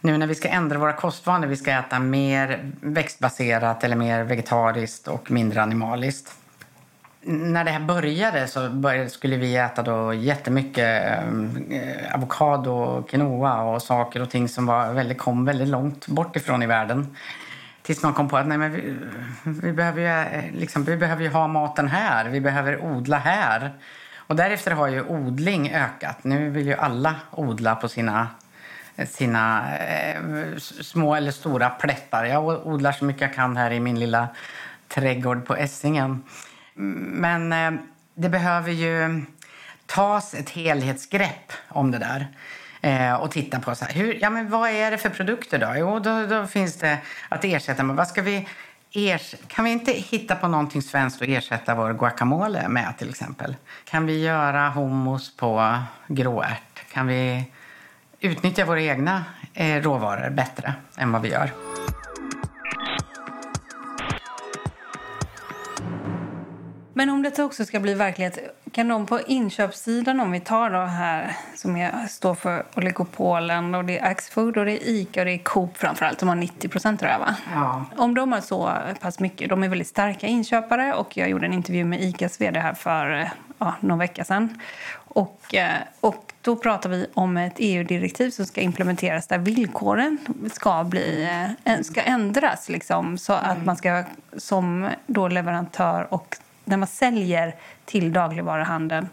nu 0.00 0.18
när 0.18 0.26
vi 0.26 0.34
ska 0.34 0.48
ändra 0.48 0.78
våra 0.78 0.92
kostvanor, 0.92 1.46
vi 1.46 1.56
ska 1.56 1.70
äta 1.70 1.98
mer 1.98 2.72
växtbaserat 2.80 3.84
eller 3.84 3.96
mer 3.96 4.24
vegetariskt 4.24 5.08
och 5.08 5.30
mindre 5.30 5.62
animaliskt. 5.62 6.34
När 7.28 7.64
det 7.64 7.70
här 7.70 7.80
började 7.80 8.48
så 8.48 8.70
började, 8.70 9.10
skulle 9.10 9.36
vi 9.36 9.56
äta 9.56 9.82
då 9.82 10.14
jättemycket 10.14 11.18
eh, 11.70 12.14
avokado, 12.14 13.02
quinoa 13.02 13.62
och 13.62 13.82
saker 13.82 14.22
och 14.22 14.30
ting 14.30 14.48
som 14.48 14.66
var 14.66 14.92
väldigt, 14.92 15.18
kom 15.18 15.44
väldigt 15.44 15.68
långt 15.68 16.06
bort 16.06 16.36
ifrån 16.36 16.62
i 16.62 16.66
världen. 16.66 17.16
Tills 17.82 18.02
man 18.02 18.12
kom 18.12 18.28
på 18.28 18.36
att 18.36 18.46
nej, 18.46 18.58
men 18.58 18.72
vi, 18.72 18.94
vi, 19.44 19.72
behöver 19.72 20.00
ju, 20.00 20.08
eh, 20.08 20.52
liksom, 20.54 20.84
vi 20.84 20.96
behöver 20.96 21.22
ju 21.22 21.28
ha 21.28 21.48
maten 21.48 21.88
här, 21.88 22.28
vi 22.28 22.40
behöver 22.40 22.84
odla 22.84 23.18
här. 23.18 23.72
Och 24.26 24.36
därefter 24.36 24.70
har 24.70 24.88
ju 24.88 25.02
odling 25.02 25.72
ökat. 25.72 26.24
Nu 26.24 26.50
vill 26.50 26.66
ju 26.66 26.74
alla 26.74 27.14
odla 27.30 27.76
på 27.76 27.88
sina 27.88 28.28
sina 29.04 29.76
eh, 29.76 30.20
små 30.58 31.14
eller 31.14 31.30
stora 31.30 31.70
plättar. 31.70 32.24
Jag 32.24 32.66
odlar 32.66 32.92
så 32.92 33.04
mycket 33.04 33.22
jag 33.22 33.34
kan 33.34 33.56
här 33.56 33.70
i 33.70 33.80
min 33.80 34.00
lilla 34.00 34.28
trädgård 34.88 35.46
på 35.46 35.56
Essingen. 35.56 36.22
Men 36.74 37.52
eh, 37.52 37.80
det 38.14 38.28
behöver 38.28 38.72
ju 38.72 39.24
tas 39.86 40.34
ett 40.34 40.50
helhetsgrepp 40.50 41.52
om 41.68 41.90
det 41.90 41.98
där 41.98 42.26
eh, 42.80 43.14
och 43.14 43.30
titta 43.30 43.60
på 43.60 43.74
så 43.74 43.84
här, 43.84 43.92
hur, 43.92 44.18
ja, 44.22 44.30
men 44.30 44.50
vad 44.50 44.70
är 44.70 44.90
det 44.90 44.98
för 44.98 45.10
produkter 45.10 45.58
då? 45.58 45.74
Jo, 45.76 45.98
då, 45.98 46.26
då 46.26 46.46
finns 46.46 46.78
det 46.78 46.98
att 47.28 47.44
ersätta 47.44 47.82
med. 47.82 47.96
Vad 47.96 48.08
ska 48.08 48.22
vi 48.22 48.48
kan 49.46 49.64
vi 49.64 49.70
inte 49.70 49.92
hitta 49.92 50.34
på 50.34 50.48
någonting 50.48 50.82
svenskt 50.82 51.20
och 51.20 51.28
ersätta 51.28 51.74
vår 51.74 51.92
guacamole 51.92 52.68
med 52.68 52.98
till 52.98 53.08
exempel? 53.08 53.56
Kan 53.84 54.06
vi 54.06 54.22
göra 54.22 54.70
hummus 54.70 55.36
på 55.36 55.78
gråärt? 56.08 56.92
Kan 56.92 57.06
vi 57.06 57.44
utnyttja 58.20 58.64
våra 58.64 58.80
egna 58.80 59.24
eh, 59.54 59.82
råvaror 59.82 60.30
bättre 60.30 60.74
än 60.96 61.12
vad 61.12 61.22
vi 61.22 61.28
gör? 61.28 61.50
Men 66.96 67.10
om 67.10 67.22
det 67.22 67.38
också 67.38 67.64
ska 67.64 67.80
bli 67.80 67.94
verklighet, 67.94 68.38
kan 68.72 68.88
de 68.88 69.06
på 69.06 69.20
inköpssidan, 69.20 70.20
om 70.20 70.32
vi 70.32 70.40
tar 70.40 70.70
då 70.70 70.78
här 70.78 71.36
som 71.54 71.76
jag 71.76 72.10
står 72.10 72.34
för 72.34 72.64
oligopolen 72.74 73.74
och 73.74 73.84
det 73.84 73.98
är 73.98 74.10
Axfood 74.10 74.56
och 74.56 74.64
det 74.64 74.72
är 74.72 74.88
Ica 74.88 75.20
och 75.20 75.26
det 75.26 75.32
är 75.32 75.38
Coop 75.38 75.76
framförallt 75.76 76.20
som 76.20 76.28
har 76.28 76.36
90 76.36 76.68
procent 76.68 77.00
tror 77.00 77.12
jag 77.12 77.18
va? 77.18 77.36
Ja. 77.54 77.84
Om 77.96 78.14
de 78.14 78.32
har 78.32 78.40
så 78.40 78.72
pass 79.00 79.20
mycket, 79.20 79.48
de 79.48 79.62
är 79.62 79.68
väldigt 79.68 79.88
starka 79.88 80.26
inköpare 80.26 80.94
och 80.94 81.16
jag 81.16 81.28
gjorde 81.28 81.46
en 81.46 81.52
intervju 81.52 81.84
med 81.84 82.02
Icas 82.02 82.40
vd 82.40 82.60
här 82.60 82.74
för 82.74 83.30
ja, 83.58 83.74
någon 83.80 83.98
vecka 83.98 84.24
sedan. 84.24 84.60
Och, 84.94 85.54
eh, 85.54 85.76
och 86.00 86.32
då 86.42 86.56
pratar 86.56 86.90
vi 86.90 87.06
om 87.14 87.36
ett 87.36 87.54
EU-direktiv 87.56 88.30
som 88.30 88.46
ska 88.46 88.60
implementeras 88.60 89.26
där 89.26 89.38
villkoren 89.38 90.18
ska, 90.52 90.84
bli, 90.84 91.28
eh, 91.64 91.80
ska 91.80 92.00
ändras 92.02 92.68
liksom, 92.68 93.18
så 93.18 93.32
att 93.32 93.64
man 93.64 93.76
ska 93.76 94.04
som 94.36 94.88
då 95.06 95.28
leverantör 95.28 96.14
och 96.14 96.36
när 96.66 96.76
man 96.76 96.88
säljer 96.88 97.54
till 97.84 98.12
dagligvaruhandeln 98.12 99.08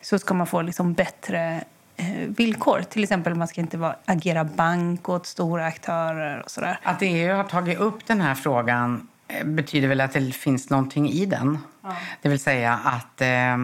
så 0.00 0.18
ska 0.18 0.34
man 0.34 0.46
få 0.46 0.62
liksom 0.62 0.92
bättre 0.92 1.64
eh, 1.96 2.06
villkor. 2.28 2.82
Till 2.82 3.02
exempel 3.02 3.34
man 3.34 3.48
ska 3.48 3.60
inte 3.60 3.78
vara, 3.78 3.96
agera 4.04 4.44
bank 4.44 5.08
åt 5.08 5.26
stora 5.26 5.66
aktörer 5.66 6.42
och 6.42 6.50
sådär. 6.50 6.80
Att 6.82 6.98
EU 7.00 7.34
har 7.34 7.44
tagit 7.44 7.78
upp 7.78 8.06
den 8.06 8.20
här 8.20 8.34
frågan 8.34 9.08
eh, 9.28 9.46
betyder 9.46 9.88
väl 9.88 10.00
att 10.00 10.12
det 10.12 10.34
finns 10.34 10.70
någonting 10.70 11.10
i 11.10 11.26
den. 11.26 11.58
Ja. 11.82 11.96
Det 12.22 12.28
vill 12.28 12.40
säga 12.40 12.80
att 12.84 13.20
eh, 13.20 13.54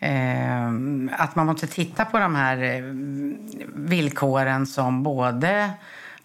eh, 0.00 0.68
att 1.12 1.36
man 1.36 1.46
måste 1.46 1.66
titta 1.66 2.04
på 2.04 2.18
de 2.18 2.34
här 2.34 2.62
eh, 2.62 2.82
villkoren 3.74 4.66
som 4.66 5.02
både 5.02 5.70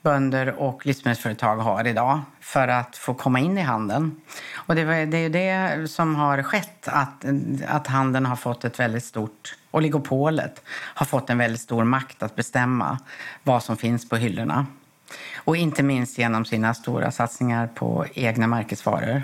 bönder 0.04 0.60
och 0.60 0.86
livsmedelsföretag 0.86 1.58
har 1.58 1.88
idag 1.88 2.22
för 2.40 2.68
att 2.68 2.98
få 2.98 3.14
komma 3.14 3.40
in 3.40 3.58
i 3.58 3.62
handeln. 3.62 4.22
Och 4.56 4.76
det, 4.76 4.82
är 4.82 5.30
det 5.30 5.88
som 5.88 6.16
har 6.16 6.44
skett, 6.44 6.88
att, 6.88 7.26
att 7.68 7.88
handeln 7.88 8.26
har 8.26 8.36
fått 8.36 8.66
ett 8.66 8.80
väldigt 8.80 9.06
stort... 9.06 9.56
Oligopolet 9.72 10.64
har 10.68 11.06
fått 11.06 11.30
en 11.30 11.38
väldigt 11.38 11.62
stor 11.62 11.84
makt 11.84 12.24
att 12.24 12.36
bestämma 12.36 13.00
vad 13.44 13.64
som 13.64 13.78
finns 13.78 14.10
på 14.10 14.16
hyllorna. 14.16 14.66
Och 15.36 15.58
inte 15.58 15.84
minst 15.84 16.18
genom 16.18 16.46
sina 16.46 16.74
stora 16.74 17.12
satsningar 17.12 17.68
på 17.76 18.06
egna 18.14 18.48
märkesvaror. 18.48 19.24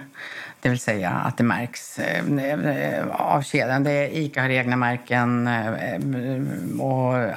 Det 0.61 0.69
vill 0.69 0.79
säga 0.79 1.09
att 1.09 1.37
det 1.37 1.43
märks 1.43 1.99
eh, 1.99 3.07
av 3.09 3.41
kedjan. 3.41 3.87
Ica 3.87 4.41
har 4.41 4.49
egna 4.49 4.75
märken 4.75 5.47
eh, 5.47 6.81
och 6.81 7.17
eh, 7.17 7.33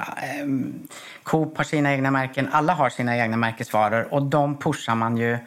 Coop 1.22 1.56
har 1.56 1.64
sina 1.64 1.92
egna 1.92 2.10
märken. 2.10 2.48
Alla 2.52 2.72
har 2.72 2.90
sina 2.90 3.16
egna 3.16 3.36
märkesvaror 3.36 4.14
och 4.14 4.22
de 4.22 4.56
pushar 4.56 4.94
man 4.94 5.16
ju 5.16 5.38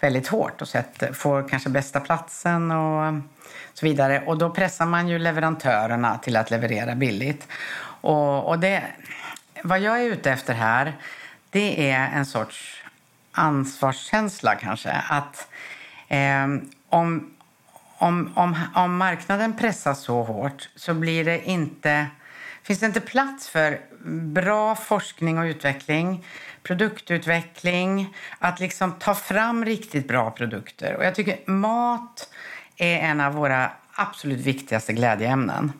väldigt 0.00 0.28
hårt 0.28 0.62
och 0.62 0.68
sett, 0.68 1.16
får 1.16 1.48
kanske 1.48 1.68
bästa 1.70 2.00
platsen 2.00 2.70
och 2.70 3.14
så 3.74 3.86
vidare. 3.86 4.22
Och 4.26 4.38
då 4.38 4.50
pressar 4.50 4.86
man 4.86 5.08
ju 5.08 5.18
leverantörerna 5.18 6.18
till 6.18 6.36
att 6.36 6.50
leverera 6.50 6.94
billigt. 6.94 7.48
Och, 8.00 8.48
och 8.48 8.58
det, 8.58 8.82
vad 9.62 9.80
jag 9.80 10.00
är 10.00 10.04
ute 10.04 10.30
efter 10.30 10.54
här, 10.54 10.96
det 11.50 11.90
är 11.90 12.10
en 12.10 12.26
sorts 12.26 12.82
ansvarskänsla 13.32 14.54
kanske. 14.54 14.90
Att 14.90 15.48
eh, 16.08 16.46
om, 16.88 17.30
om, 17.98 18.32
om, 18.34 18.56
om 18.74 18.96
marknaden 18.96 19.56
pressas 19.56 20.02
så 20.02 20.22
hårt 20.22 20.68
så 20.76 20.94
blir 20.94 21.24
det 21.24 21.44
inte, 21.44 22.06
finns 22.62 22.80
det 22.80 22.86
inte 22.86 23.00
plats 23.00 23.48
för 23.48 23.80
bra 24.32 24.74
forskning 24.74 25.38
och 25.38 25.44
utveckling, 25.44 26.26
produktutveckling, 26.62 28.16
att 28.38 28.60
liksom 28.60 28.92
ta 28.92 29.14
fram 29.14 29.64
riktigt 29.64 30.08
bra 30.08 30.30
produkter. 30.30 30.96
Och 30.96 31.04
jag 31.04 31.14
tycker 31.14 31.50
mat 31.50 32.28
är 32.76 32.98
en 32.98 33.20
av 33.20 33.32
våra 33.32 33.70
absolut 34.00 34.40
viktigaste 34.40 34.92
glädjeämnen. 34.92 35.72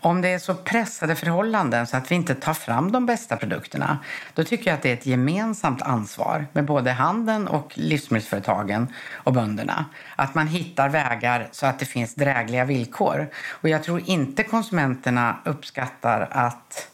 Om 0.00 0.20
det 0.20 0.28
är 0.28 0.38
så 0.38 0.54
pressade 0.54 1.16
förhållanden 1.16 1.86
så 1.86 1.96
att 1.96 2.10
vi 2.10 2.14
inte 2.14 2.34
tar 2.34 2.54
fram 2.54 2.92
de 2.92 3.06
bästa 3.06 3.36
produkterna 3.36 3.98
då 4.34 4.44
tycker 4.44 4.70
jag 4.70 4.74
att 4.76 4.82
det 4.82 4.90
är 4.90 4.94
ett 4.94 5.06
gemensamt 5.06 5.82
ansvar 5.82 6.46
med 6.52 6.64
både 6.64 6.90
handeln 6.90 7.48
och 7.48 7.72
livsmedelsföretagen 7.74 8.92
och 9.12 9.32
bönderna. 9.32 9.84
Att 10.16 10.34
man 10.34 10.46
hittar 10.46 10.88
vägar 10.88 11.48
så 11.52 11.66
att 11.66 11.78
det 11.78 11.86
finns 11.86 12.14
drägliga 12.14 12.64
villkor. 12.64 13.28
Och 13.50 13.68
jag 13.68 13.82
tror 13.82 14.02
inte 14.06 14.42
konsumenterna 14.42 15.36
uppskattar 15.44 16.28
att, 16.30 16.88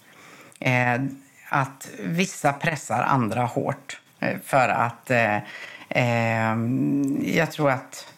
eh, 0.61 1.03
att 1.49 1.89
vissa 2.01 2.53
pressar 2.53 3.03
andra 3.03 3.45
hårt. 3.45 4.01
Eh, 4.21 4.39
för 4.45 4.69
att 4.69 5.11
eh, 5.11 5.37
eh, 5.89 6.57
jag 7.23 7.53
tror 7.53 7.71
att 7.71 8.14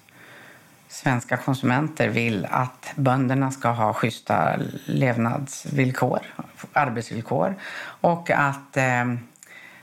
svenska 0.97 1.37
konsumenter 1.37 2.09
vill 2.09 2.47
att 2.51 2.93
bönderna 2.97 3.51
ska 3.51 3.69
ha 3.69 3.93
schyssta 3.93 4.57
levnadsvillkor, 4.87 6.21
arbetsvillkor 6.73 7.55
och 8.01 8.31
att 8.31 8.77
eh, 8.77 9.05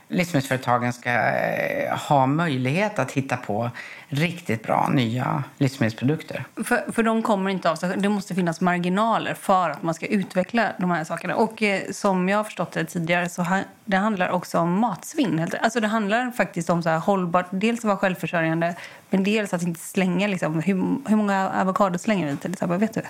livsmedelsföretagen 0.08 0.92
ska 0.92 1.10
eh, 1.10 1.98
ha 1.98 2.26
möjlighet 2.26 2.98
att 2.98 3.12
hitta 3.12 3.36
på 3.36 3.70
riktigt 4.08 4.62
bra 4.62 4.88
nya 4.92 5.44
livsmedelsprodukter. 5.58 6.44
För, 6.64 6.92
för 6.92 7.02
de 7.02 7.22
kommer 7.22 7.50
inte 7.50 7.70
av 7.70 7.76
sig. 7.76 7.96
Det 7.96 8.08
måste 8.08 8.34
finnas 8.34 8.60
marginaler 8.60 9.34
för 9.34 9.70
att 9.70 9.82
man 9.82 9.94
ska 9.94 10.06
utveckla 10.06 10.68
de 10.78 10.90
här 10.90 11.04
sakerna. 11.04 11.34
Och 11.34 11.62
eh, 11.62 11.90
som 11.90 12.28
jag 12.28 12.36
har 12.36 12.44
förstått 12.44 12.72
det 12.72 12.84
tidigare 12.84 13.28
så 13.28 13.42
ha, 13.42 13.60
det 13.84 13.96
handlar 13.96 14.28
också 14.28 14.58
om 14.58 14.80
matsvinn. 14.80 15.48
Alltså 15.60 15.80
det 15.80 15.88
handlar 15.88 16.30
faktiskt 16.30 16.70
om 16.70 16.82
så 16.82 16.88
här 16.88 16.98
hållbart, 16.98 17.46
dels 17.50 17.78
att 17.80 17.84
vara 17.84 17.96
självförsörjande 17.96 18.74
men 19.10 19.24
dels 19.24 19.54
att 19.54 19.62
inte 19.62 19.80
slänga 19.80 20.26
liksom, 20.26 20.60
hur, 20.60 20.74
hur 21.08 21.16
många 21.16 21.50
avokado 21.50 21.98
slänger 21.98 22.30
vi 22.30 22.36
till 22.36 22.52
exempel, 22.52 22.78
vet 22.78 22.94
du? 22.94 23.02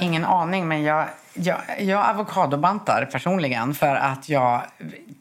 Ingen 0.00 0.24
aning, 0.24 0.68
men 0.68 0.82
jag, 0.82 1.06
jag, 1.34 1.60
jag 1.78 2.06
avokadobantar 2.06 3.08
personligen 3.12 3.74
för 3.74 3.96
att 3.96 4.28
jag 4.28 4.62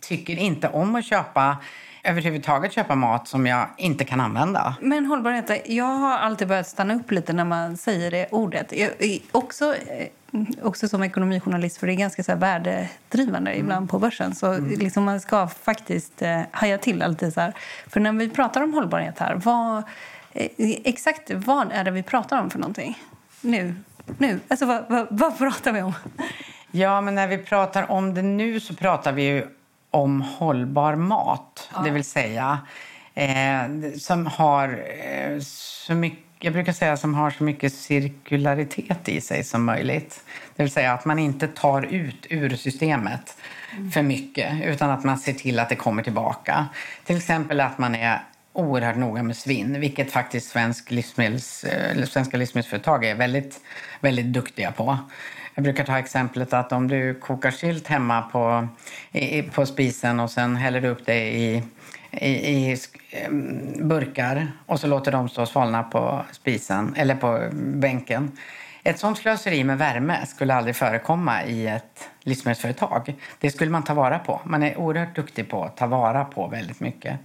tycker 0.01 0.35
inte 0.35 0.69
om 0.69 0.95
att 0.95 1.05
köpa 1.05 1.57
överhuvudtaget 2.03 2.73
köpa 2.73 2.95
mat 2.95 3.27
som 3.27 3.47
jag 3.47 3.67
inte 3.77 4.05
kan 4.05 4.21
använda. 4.21 4.75
Men 4.81 5.05
hållbarhet, 5.05 5.61
jag 5.65 5.85
har 5.85 6.17
alltid 6.17 6.47
börjat 6.47 6.67
stanna 6.67 6.95
upp 6.95 7.11
lite 7.11 7.33
när 7.33 7.45
man 7.45 7.77
säger 7.77 8.11
det 8.11 8.27
ordet. 8.31 8.73
Jag, 8.77 8.91
också, 9.31 9.75
eh, 9.75 10.07
också 10.61 10.87
som 10.87 11.03
ekonomijournalist, 11.03 11.77
för 11.77 11.87
det 11.87 11.93
är 11.93 11.97
ganska 11.97 12.23
så 12.23 12.31
här 12.31 12.39
värdedrivande 12.39 13.51
mm. 13.51 13.63
ibland 13.63 13.89
på 13.89 13.99
börsen. 13.99 14.35
Så 14.35 14.53
mm. 14.53 14.79
liksom 14.79 15.03
man 15.03 15.19
ska 15.19 15.47
faktiskt 15.47 16.21
eh, 16.21 16.41
haja 16.51 16.77
till 16.77 17.01
alltid 17.01 17.33
så 17.33 17.41
här. 17.41 17.53
För 17.87 17.99
när 17.99 18.13
vi 18.13 18.29
pratar 18.29 18.61
om 18.61 18.73
hållbarhet 18.73 19.19
här, 19.19 19.35
vad, 19.35 19.77
eh, 20.31 20.49
exakt 20.83 21.31
vad 21.33 21.71
är 21.71 21.83
det 21.83 21.91
vi 21.91 22.03
pratar 22.03 22.41
om 22.41 22.49
för 22.49 22.59
någonting 22.59 22.99
nu? 23.41 23.75
nu? 24.17 24.39
Alltså 24.47 24.65
vad, 24.65 24.85
vad, 24.89 25.07
vad 25.09 25.37
pratar 25.37 25.71
vi 25.71 25.81
om? 25.81 25.93
Ja, 26.71 27.01
men 27.01 27.15
när 27.15 27.27
vi 27.27 27.37
pratar 27.37 27.91
om 27.91 28.13
det 28.13 28.21
nu 28.21 28.59
så 28.59 28.75
pratar 28.75 29.11
vi 29.11 29.23
ju 29.23 29.47
om 29.91 30.21
hållbar 30.21 30.95
mat. 30.95 31.69
Ja. 31.73 31.81
Det 31.81 31.91
vill 31.91 32.03
säga 32.03 32.59
eh, 33.13 33.63
som 33.97 34.27
har 34.27 34.83
eh, 35.05 35.39
så 35.39 35.93
mycket 35.93 36.25
jag 36.43 36.53
brukar 36.53 36.73
säga 36.73 36.97
som 36.97 37.13
har 37.13 37.31
så 37.31 37.43
mycket 37.43 37.73
cirkularitet 37.73 39.09
i 39.09 39.21
sig 39.21 39.43
som 39.43 39.65
möjligt. 39.65 40.23
Det 40.55 40.63
vill 40.63 40.71
säga 40.71 40.93
att 40.93 41.05
man 41.05 41.19
inte 41.19 41.47
tar 41.47 41.81
ut 41.81 42.27
ur 42.29 42.55
systemet 42.55 43.37
mm. 43.77 43.91
för 43.91 44.01
mycket 44.01 44.63
utan 44.63 44.89
att 44.89 45.03
man 45.03 45.17
ser 45.17 45.33
till 45.33 45.59
att 45.59 45.69
det 45.69 45.75
kommer 45.75 46.03
tillbaka. 46.03 46.67
Till 47.05 47.17
exempel 47.17 47.59
att 47.59 47.77
man 47.77 47.95
är 47.95 48.21
oerhört 48.53 48.95
noga 48.95 49.23
med 49.23 49.37
svinn, 49.37 49.79
vilket 49.79 50.11
faktiskt 50.11 50.49
svensk 50.49 50.91
livsmedels, 50.91 51.63
eh, 51.63 52.05
svenska 52.05 52.37
livsmedelsföretag 52.37 53.05
är 53.05 53.15
väldigt, 53.15 53.59
väldigt 53.99 54.33
duktiga 54.33 54.71
på. 54.71 54.97
Jag 55.55 55.63
brukar 55.63 55.83
ta 55.83 55.99
exemplet 55.99 56.53
att 56.53 56.71
om 56.71 56.87
du 56.87 57.13
kokar 57.13 57.51
sylt 57.51 57.87
hemma 57.87 58.21
på, 58.21 58.67
i, 59.11 59.41
på 59.41 59.65
spisen 59.65 60.19
och 60.19 60.31
sen 60.31 60.55
häller 60.55 60.81
du 60.81 60.87
upp 60.87 61.05
det 61.05 61.29
i, 61.29 61.63
i, 62.11 62.29
i 62.29 62.77
burkar 63.81 64.51
och 64.65 64.79
så 64.79 64.87
låter 64.87 65.11
de 65.11 65.29
stå 65.29 65.41
och 65.41 65.47
svalna 65.47 65.83
på 65.83 66.25
spisen 66.31 66.93
eller 66.97 67.15
på 67.15 67.49
bänken. 67.53 68.31
Ett 68.83 68.99
sånt 68.99 69.17
slöseri 69.17 69.63
med 69.63 69.77
värme 69.77 70.25
skulle 70.25 70.53
aldrig 70.55 70.75
förekomma 70.75 71.43
i 71.43 71.67
ett 71.67 72.09
livsmedelsföretag. 72.21 73.15
Det 73.39 73.51
skulle 73.51 73.71
man 73.71 73.83
ta 73.83 73.93
vara 73.93 74.19
på. 74.19 74.41
Man 74.45 74.63
är 74.63 74.77
oerhört 74.77 75.15
duktig 75.15 75.49
på 75.49 75.63
att 75.63 75.77
ta 75.77 75.87
vara 75.87 76.25
på 76.25 76.47
väldigt 76.47 76.79
mycket. 76.79 77.19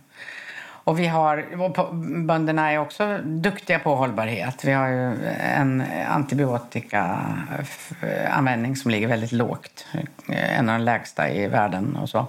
Och 0.87 0.99
vi 0.99 1.07
har, 1.07 1.61
och 1.61 1.94
bönderna 2.27 2.72
är 2.72 2.79
också 2.79 3.18
duktiga 3.25 3.79
på 3.79 3.94
hållbarhet. 3.94 4.64
Vi 4.64 4.72
har 4.72 4.88
ju 4.88 5.29
en 5.38 5.85
antibiotikaanvändning 6.09 8.77
som 8.77 8.90
ligger 8.90 9.09
väldigt 9.09 9.33
lågt. 9.33 9.87
En 10.27 10.68
av 10.68 10.79
de 10.79 10.85
lägsta 10.85 11.31
i 11.31 11.46
världen 11.46 11.96
och 11.96 12.09
så. 12.09 12.27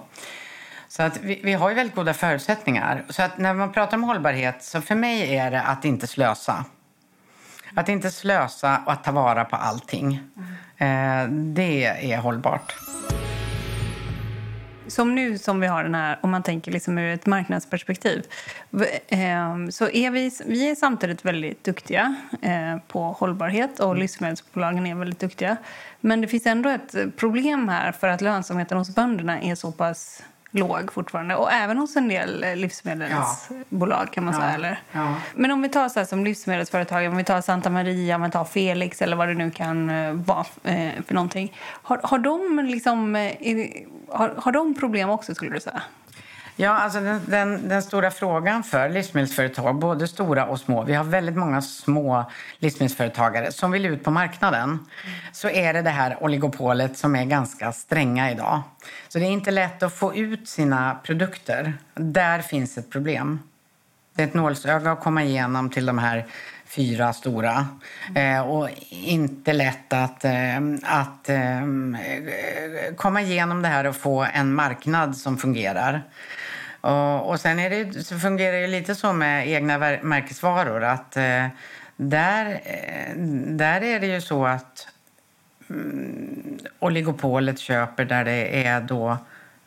Så 0.88 1.02
att 1.02 1.20
vi, 1.20 1.40
vi, 1.44 1.52
har 1.52 1.68
ju 1.68 1.74
väldigt 1.74 1.96
goda 1.96 2.14
förutsättningar. 2.14 3.02
Så 3.08 3.22
att 3.22 3.38
när 3.38 3.54
man 3.54 3.72
pratar 3.72 3.96
om 3.96 4.02
hållbarhet, 4.02 4.62
så 4.62 4.80
för 4.80 4.94
mig 4.94 5.36
är 5.36 5.50
det 5.50 5.62
att 5.62 5.84
inte 5.84 6.06
slösa. 6.06 6.64
Att 7.74 7.88
inte 7.88 8.10
slösa 8.10 8.82
och 8.86 8.92
att 8.92 9.04
ta 9.04 9.12
vara 9.12 9.44
på 9.44 9.56
allting. 9.56 10.20
Mm. 10.78 11.54
det 11.54 11.84
är 12.12 12.18
hållbart. 12.18 12.74
Som 14.88 15.14
nu 15.14 15.38
som 15.38 15.60
vi 15.60 15.66
har 15.66 15.82
den 15.82 15.94
här, 15.94 16.18
om 16.20 16.30
man 16.30 16.42
tänker 16.42 16.72
liksom 16.72 16.98
ur 16.98 17.14
ett 17.14 17.26
marknadsperspektiv, 17.26 18.26
ehm, 19.08 19.72
så 19.72 19.88
är 19.88 20.10
vi, 20.10 20.30
vi 20.46 20.70
är 20.70 20.74
samtidigt 20.74 21.24
väldigt 21.24 21.64
duktiga 21.64 22.14
eh, 22.42 22.76
på 22.88 23.00
hållbarhet 23.02 23.80
och 23.80 23.90
mm. 23.90 23.98
livsmedelsbolagen 23.98 24.86
är 24.86 24.94
väldigt 24.94 25.20
duktiga. 25.20 25.56
Men 26.00 26.20
det 26.20 26.28
finns 26.28 26.46
ändå 26.46 26.68
ett 26.68 27.16
problem 27.16 27.68
här 27.68 27.92
för 27.92 28.08
att 28.08 28.20
lönsamheten 28.20 28.78
hos 28.78 28.94
bönderna 28.94 29.40
är 29.40 29.54
så 29.54 29.72
pass 29.72 30.22
låg 30.50 30.92
fortfarande. 30.92 31.36
Och 31.36 31.52
även 31.52 31.78
hos 31.78 31.96
en 31.96 32.08
del 32.08 32.44
eh, 32.44 32.56
livsmedelsbolag 32.56 34.06
ja. 34.06 34.12
kan 34.12 34.24
man 34.24 34.34
säga. 34.34 34.50
Eller? 34.50 34.82
Ja. 34.92 35.14
Men 35.34 35.50
om 35.50 35.62
vi 35.62 35.68
tar 35.68 35.88
så 35.88 36.04
som 36.04 36.24
livsmedelsföretag, 36.24 37.06
om 37.06 37.16
vi 37.16 37.24
tar 37.24 37.40
Santa 37.40 37.70
Maria, 37.70 38.16
om 38.16 38.22
vi 38.22 38.30
tar 38.30 38.44
Felix 38.44 39.02
eller 39.02 39.16
vad 39.16 39.28
det 39.28 39.34
nu 39.34 39.50
kan 39.50 39.90
eh, 39.90 40.12
vara 40.12 40.44
för 41.06 41.14
någonting. 41.14 41.52
Har, 41.82 42.00
har, 42.02 42.18
de 42.18 42.64
liksom, 42.64 43.16
har, 44.10 44.34
har 44.36 44.52
de 44.52 44.74
problem 44.74 45.10
också 45.10 45.34
skulle 45.34 45.50
du 45.50 45.60
säga? 45.60 45.82
Ja, 46.60 46.70
alltså 46.70 47.00
den, 47.00 47.20
den, 47.26 47.68
den, 47.68 47.82
stora 47.82 48.10
frågan 48.10 48.62
för 48.62 48.88
livsmedelsföretag, 48.88 49.78
både 49.78 50.08
stora 50.08 50.46
och 50.46 50.60
små, 50.60 50.84
vi 50.84 50.94
har 50.94 51.04
väldigt 51.04 51.36
många 51.36 51.62
små 51.62 52.30
livsmedelsföretagare 52.58 53.52
som 53.52 53.70
vill 53.70 53.86
ut 53.86 54.04
på 54.04 54.10
marknaden, 54.10 54.68
mm. 54.68 54.80
så 55.32 55.50
är 55.50 55.74
det 55.74 55.82
det 55.82 55.90
här 55.90 56.22
oligopolet 56.22 56.98
som 56.98 57.16
är 57.16 57.24
ganska 57.24 57.72
stränga 57.72 58.30
idag. 58.30 58.62
Så 59.08 59.18
det 59.18 59.24
är 59.24 59.30
inte 59.30 59.50
lätt 59.50 59.82
att 59.82 59.94
få 59.94 60.14
ut 60.14 60.48
sina 60.48 60.98
produkter. 61.02 61.74
Där 61.94 62.42
finns 62.42 62.78
ett 62.78 62.90
problem. 62.90 63.40
Det 64.14 64.22
är 64.22 64.26
ett 64.26 64.34
nålsöga 64.34 64.92
att 64.92 65.00
komma 65.00 65.24
igenom 65.24 65.70
till 65.70 65.86
de 65.86 65.98
här 65.98 66.26
fyra 66.68 67.12
stora. 67.12 67.66
Eh, 68.14 68.40
och 68.40 68.68
inte 68.90 69.52
lätt 69.52 69.92
att, 69.92 70.24
eh, 70.24 70.56
att 70.82 71.28
eh, 71.28 71.62
komma 72.96 73.22
igenom 73.22 73.62
det 73.62 73.68
här 73.68 73.86
och 73.86 73.96
få 73.96 74.26
en 74.34 74.54
marknad 74.54 75.16
som 75.16 75.36
fungerar. 75.36 76.02
Och, 76.80 77.30
och 77.30 77.40
sen 77.40 77.58
är 77.58 77.70
det, 77.70 78.04
så 78.04 78.18
fungerar 78.18 78.60
det 78.60 78.66
lite 78.66 78.94
så 78.94 79.12
med 79.12 79.48
egna 79.48 79.78
märkesvaror 80.02 80.84
att 80.84 81.16
eh, 81.16 81.46
där, 81.96 82.60
eh, 82.64 83.16
där 83.46 83.80
är 83.82 84.00
det 84.00 84.06
ju 84.06 84.20
så 84.20 84.46
att 84.46 84.88
mm, 85.70 86.58
oligopolet 86.78 87.58
köper 87.58 88.04
där 88.04 88.24
det 88.24 88.66
är 88.66 88.80
då 88.80 89.18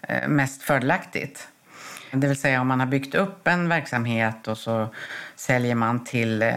eh, 0.01 0.27
mest 0.27 0.63
fördelaktigt. 0.63 1.47
Det 2.13 2.28
vill 2.28 2.38
säga 2.38 2.62
om 2.62 2.67
man 2.67 2.80
har 2.80 2.88
byggt 2.88 3.15
upp 3.15 3.47
en 3.47 3.69
verksamhet 3.69 4.47
och 4.47 4.58
så 4.58 4.88
säljer 5.36 5.76
man 5.76 6.04
till, 6.04 6.41
eh, 6.41 6.54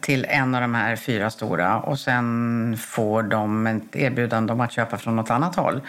till 0.00 0.26
en 0.28 0.54
av 0.54 0.60
de 0.60 0.74
här 0.74 0.96
fyra 0.96 1.30
stora 1.30 1.80
och 1.80 1.98
sen 1.98 2.76
får 2.80 3.22
de 3.22 3.66
ett 3.66 3.96
erbjudande 3.96 4.52
om 4.52 4.60
att 4.60 4.72
köpa 4.72 4.96
från 4.96 5.16
något 5.16 5.30
annat 5.30 5.56
håll 5.56 5.80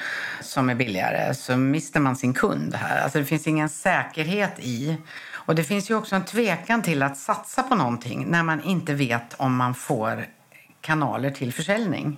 som 0.41 0.69
är 0.69 0.75
billigare 0.75 1.33
så 1.33 1.57
mister 1.57 1.99
man 1.99 2.15
sin 2.15 2.33
kund 2.33 2.75
här. 2.75 3.01
Alltså 3.01 3.19
det 3.19 3.25
finns 3.25 3.47
ingen 3.47 3.69
säkerhet 3.69 4.53
i 4.59 4.97
och 5.31 5.55
det 5.55 5.63
finns 5.63 5.91
ju 5.91 5.95
också 5.95 6.15
en 6.15 6.25
tvekan 6.25 6.81
till 6.81 7.03
att 7.03 7.17
satsa 7.17 7.63
på 7.63 7.75
någonting 7.75 8.25
när 8.27 8.43
man 8.43 8.61
inte 8.61 8.93
vet 8.93 9.33
om 9.37 9.55
man 9.55 9.75
får 9.75 10.25
kanaler 10.81 11.31
till 11.31 11.53
försäljning. 11.53 12.17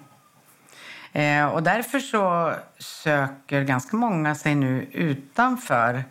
Eh, 1.13 1.45
och 1.45 1.63
därför 1.63 1.99
så 1.99 2.53
söker 2.79 3.63
ganska 3.63 3.97
många 3.97 4.35
sig 4.35 4.55
nu 4.55 4.87
utanför 4.91 6.03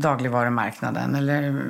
dagligvarumarknaden 0.00 1.14
eller 1.14 1.62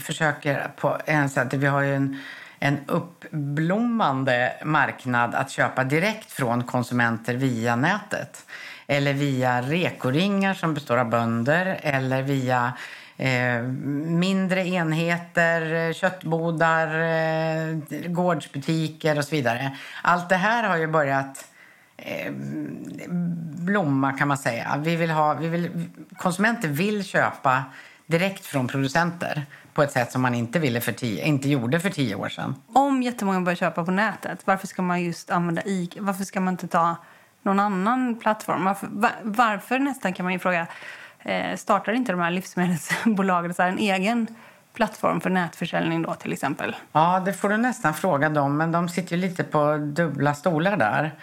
försöker 0.00 0.70
på 0.76 0.98
en 1.04 1.28
sätt. 1.30 1.54
Vi 1.54 1.66
har 1.66 1.80
ju 1.80 1.94
en, 1.94 2.18
en 2.58 2.78
uppblommande 2.86 4.52
marknad 4.64 5.34
att 5.34 5.50
köpa 5.50 5.84
direkt 5.84 6.32
från 6.32 6.64
konsumenter 6.64 7.34
via 7.34 7.76
nätet 7.76 8.46
eller 8.86 9.12
via 9.12 9.62
rekoringar 9.62 10.54
som 10.54 10.74
består 10.74 10.96
av 10.96 11.10
bönder 11.10 11.80
eller 11.82 12.22
via 12.22 12.72
eh, 13.16 13.62
mindre 14.06 14.68
enheter, 14.68 15.92
köttbodar, 15.92 17.00
eh, 17.00 17.76
gårdsbutiker 18.06 19.18
och 19.18 19.24
så 19.24 19.36
vidare. 19.36 19.76
Allt 20.02 20.28
det 20.28 20.36
här 20.36 20.68
har 20.68 20.76
ju 20.76 20.86
börjat 20.86 21.51
Eh, 22.04 22.32
blomma 23.64 24.12
kan 24.12 24.28
man 24.28 24.38
säga. 24.38 24.76
Vi 24.78 24.96
vill 24.96 25.10
ha, 25.10 25.34
vi 25.34 25.48
vill, 25.48 25.88
konsumenter 26.16 26.68
vill 26.68 27.04
köpa 27.04 27.64
direkt 28.06 28.46
från 28.46 28.68
producenter 28.68 29.46
på 29.74 29.82
ett 29.82 29.92
sätt 29.92 30.12
som 30.12 30.22
man 30.22 30.34
inte, 30.34 30.58
ville 30.58 30.80
för 30.80 30.92
tio, 30.92 31.24
inte 31.24 31.48
gjorde 31.48 31.80
för 31.80 31.90
tio 31.90 32.14
år 32.14 32.28
sedan. 32.28 32.54
Om 32.72 33.02
jättemånga 33.02 33.40
börjar 33.40 33.56
köpa 33.56 33.84
på 33.84 33.90
nätet, 33.90 34.40
varför 34.44 34.66
ska 34.66 34.82
man 34.82 35.02
just 35.02 35.30
använda 35.30 35.62
ICA? 35.64 36.02
Varför 36.02 36.24
ska 36.24 36.40
man 36.40 36.54
inte 36.54 36.68
ta 36.68 36.96
någon 37.42 37.60
annan 37.60 38.18
plattform? 38.18 38.64
Varför, 38.64 38.88
var, 38.90 39.10
varför 39.22 39.78
nästan 39.78 40.12
kan 40.12 40.24
man 40.24 40.32
ju 40.32 40.38
fråga, 40.38 40.66
eh, 41.18 41.56
startar 41.56 41.92
inte 41.92 42.12
de 42.12 42.20
här 42.20 42.30
livsmedelsbolagen 42.30 43.54
så 43.54 43.62
här 43.62 43.68
en 43.68 43.78
egen 43.78 44.26
plattform 44.72 45.20
för 45.20 45.30
nätförsäljning 45.30 46.02
då 46.02 46.14
till 46.14 46.32
exempel? 46.32 46.76
Ja, 46.92 47.22
det 47.24 47.32
får 47.32 47.48
du 47.48 47.56
nästan 47.56 47.94
fråga 47.94 48.28
dem, 48.28 48.56
men 48.56 48.72
de 48.72 48.88
sitter 48.88 49.16
ju 49.16 49.22
lite 49.22 49.44
på 49.44 49.76
dubbla 49.76 50.34
stolar 50.34 50.76
där. 50.76 51.14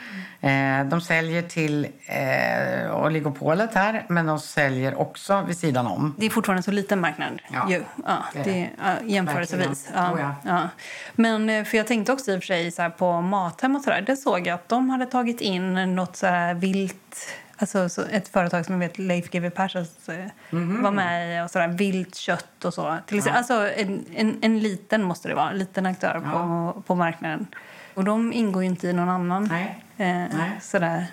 Mm. 0.42 0.82
Eh, 0.86 0.90
de 0.90 1.02
säljer 1.02 1.42
till 1.42 1.88
eh, 2.06 3.06
oligopolet 3.06 3.74
här, 3.74 4.06
men 4.10 4.26
de 4.26 4.40
säljer 4.40 5.00
också 5.00 5.42
vid 5.42 5.58
sidan 5.58 5.88
om. 5.88 6.16
Det 6.18 6.26
är 6.26 6.30
fortfarande 6.30 6.64
så 6.64 6.72
liten 6.72 7.02
marknad 7.02 7.42
ja, 7.54 7.70
ju. 7.70 7.84
Ja, 8.06 8.26
det, 8.34 8.44
det, 8.44 8.70
ja, 8.84 8.94
jämförelsevis. 9.04 9.90
Ja, 9.96 10.36
ja. 10.44 10.70
Men 11.16 11.50
eh, 11.50 11.64
för 11.64 11.78
jag 11.78 11.88
tänkte 11.88 12.12
också 12.14 12.32
i 12.32 12.38
och 12.38 12.42
för 12.42 12.48
sig 12.48 12.72
så 12.72 12.90
på 12.98 13.22
Mathem 13.22 13.76
och 13.76 13.82
sådär, 13.82 14.02
det 14.02 14.18
såg 14.18 14.48
jag 14.48 14.56
att 14.56 14.70
de 14.70 14.90
hade 14.90 15.06
tagit 15.06 15.42
in 15.42 15.96
något 15.96 16.16
så 16.16 16.28
här 16.28 16.54
vilt 16.54 17.36
Alltså 17.62 18.10
ett 18.12 18.28
företag 18.28 18.65
som 18.65 18.74
jag 18.74 18.80
vet 18.80 18.98
Leif 18.98 19.30
GW 19.30 19.50
Perssons 19.50 20.10
mm 20.10 20.30
-hmm. 20.50 20.82
var 20.82 20.91
med 20.91 21.38
i 21.38 21.45
och 21.45 21.52
sådär, 21.52 21.67
vilt 21.67 22.15
kött 22.15 22.65
och 22.65 22.74
så. 22.74 22.98
Till 23.06 23.22
ja. 23.26 23.34
Alltså 23.34 23.69
en, 23.76 24.06
en, 24.15 24.38
en, 24.41 24.60
liten 24.60 25.04
måste 25.04 25.28
det 25.28 25.36
vara, 25.36 25.50
en 25.50 25.58
liten 25.58 25.86
aktör 25.86 26.22
ja. 26.26 26.32
på, 26.32 26.82
på 26.82 26.95
marknaden. 26.95 27.48
Och 27.93 28.04
de 28.04 28.34
ingår 28.34 28.63
ju 28.63 28.69
inte 28.69 28.88
i 28.88 28.93
någon 28.93 29.10
annan. 29.10 29.43
Nej. 29.52 29.84
Eh, 29.98 30.38
Nej. 30.38 30.52
Sådär. 30.62 31.06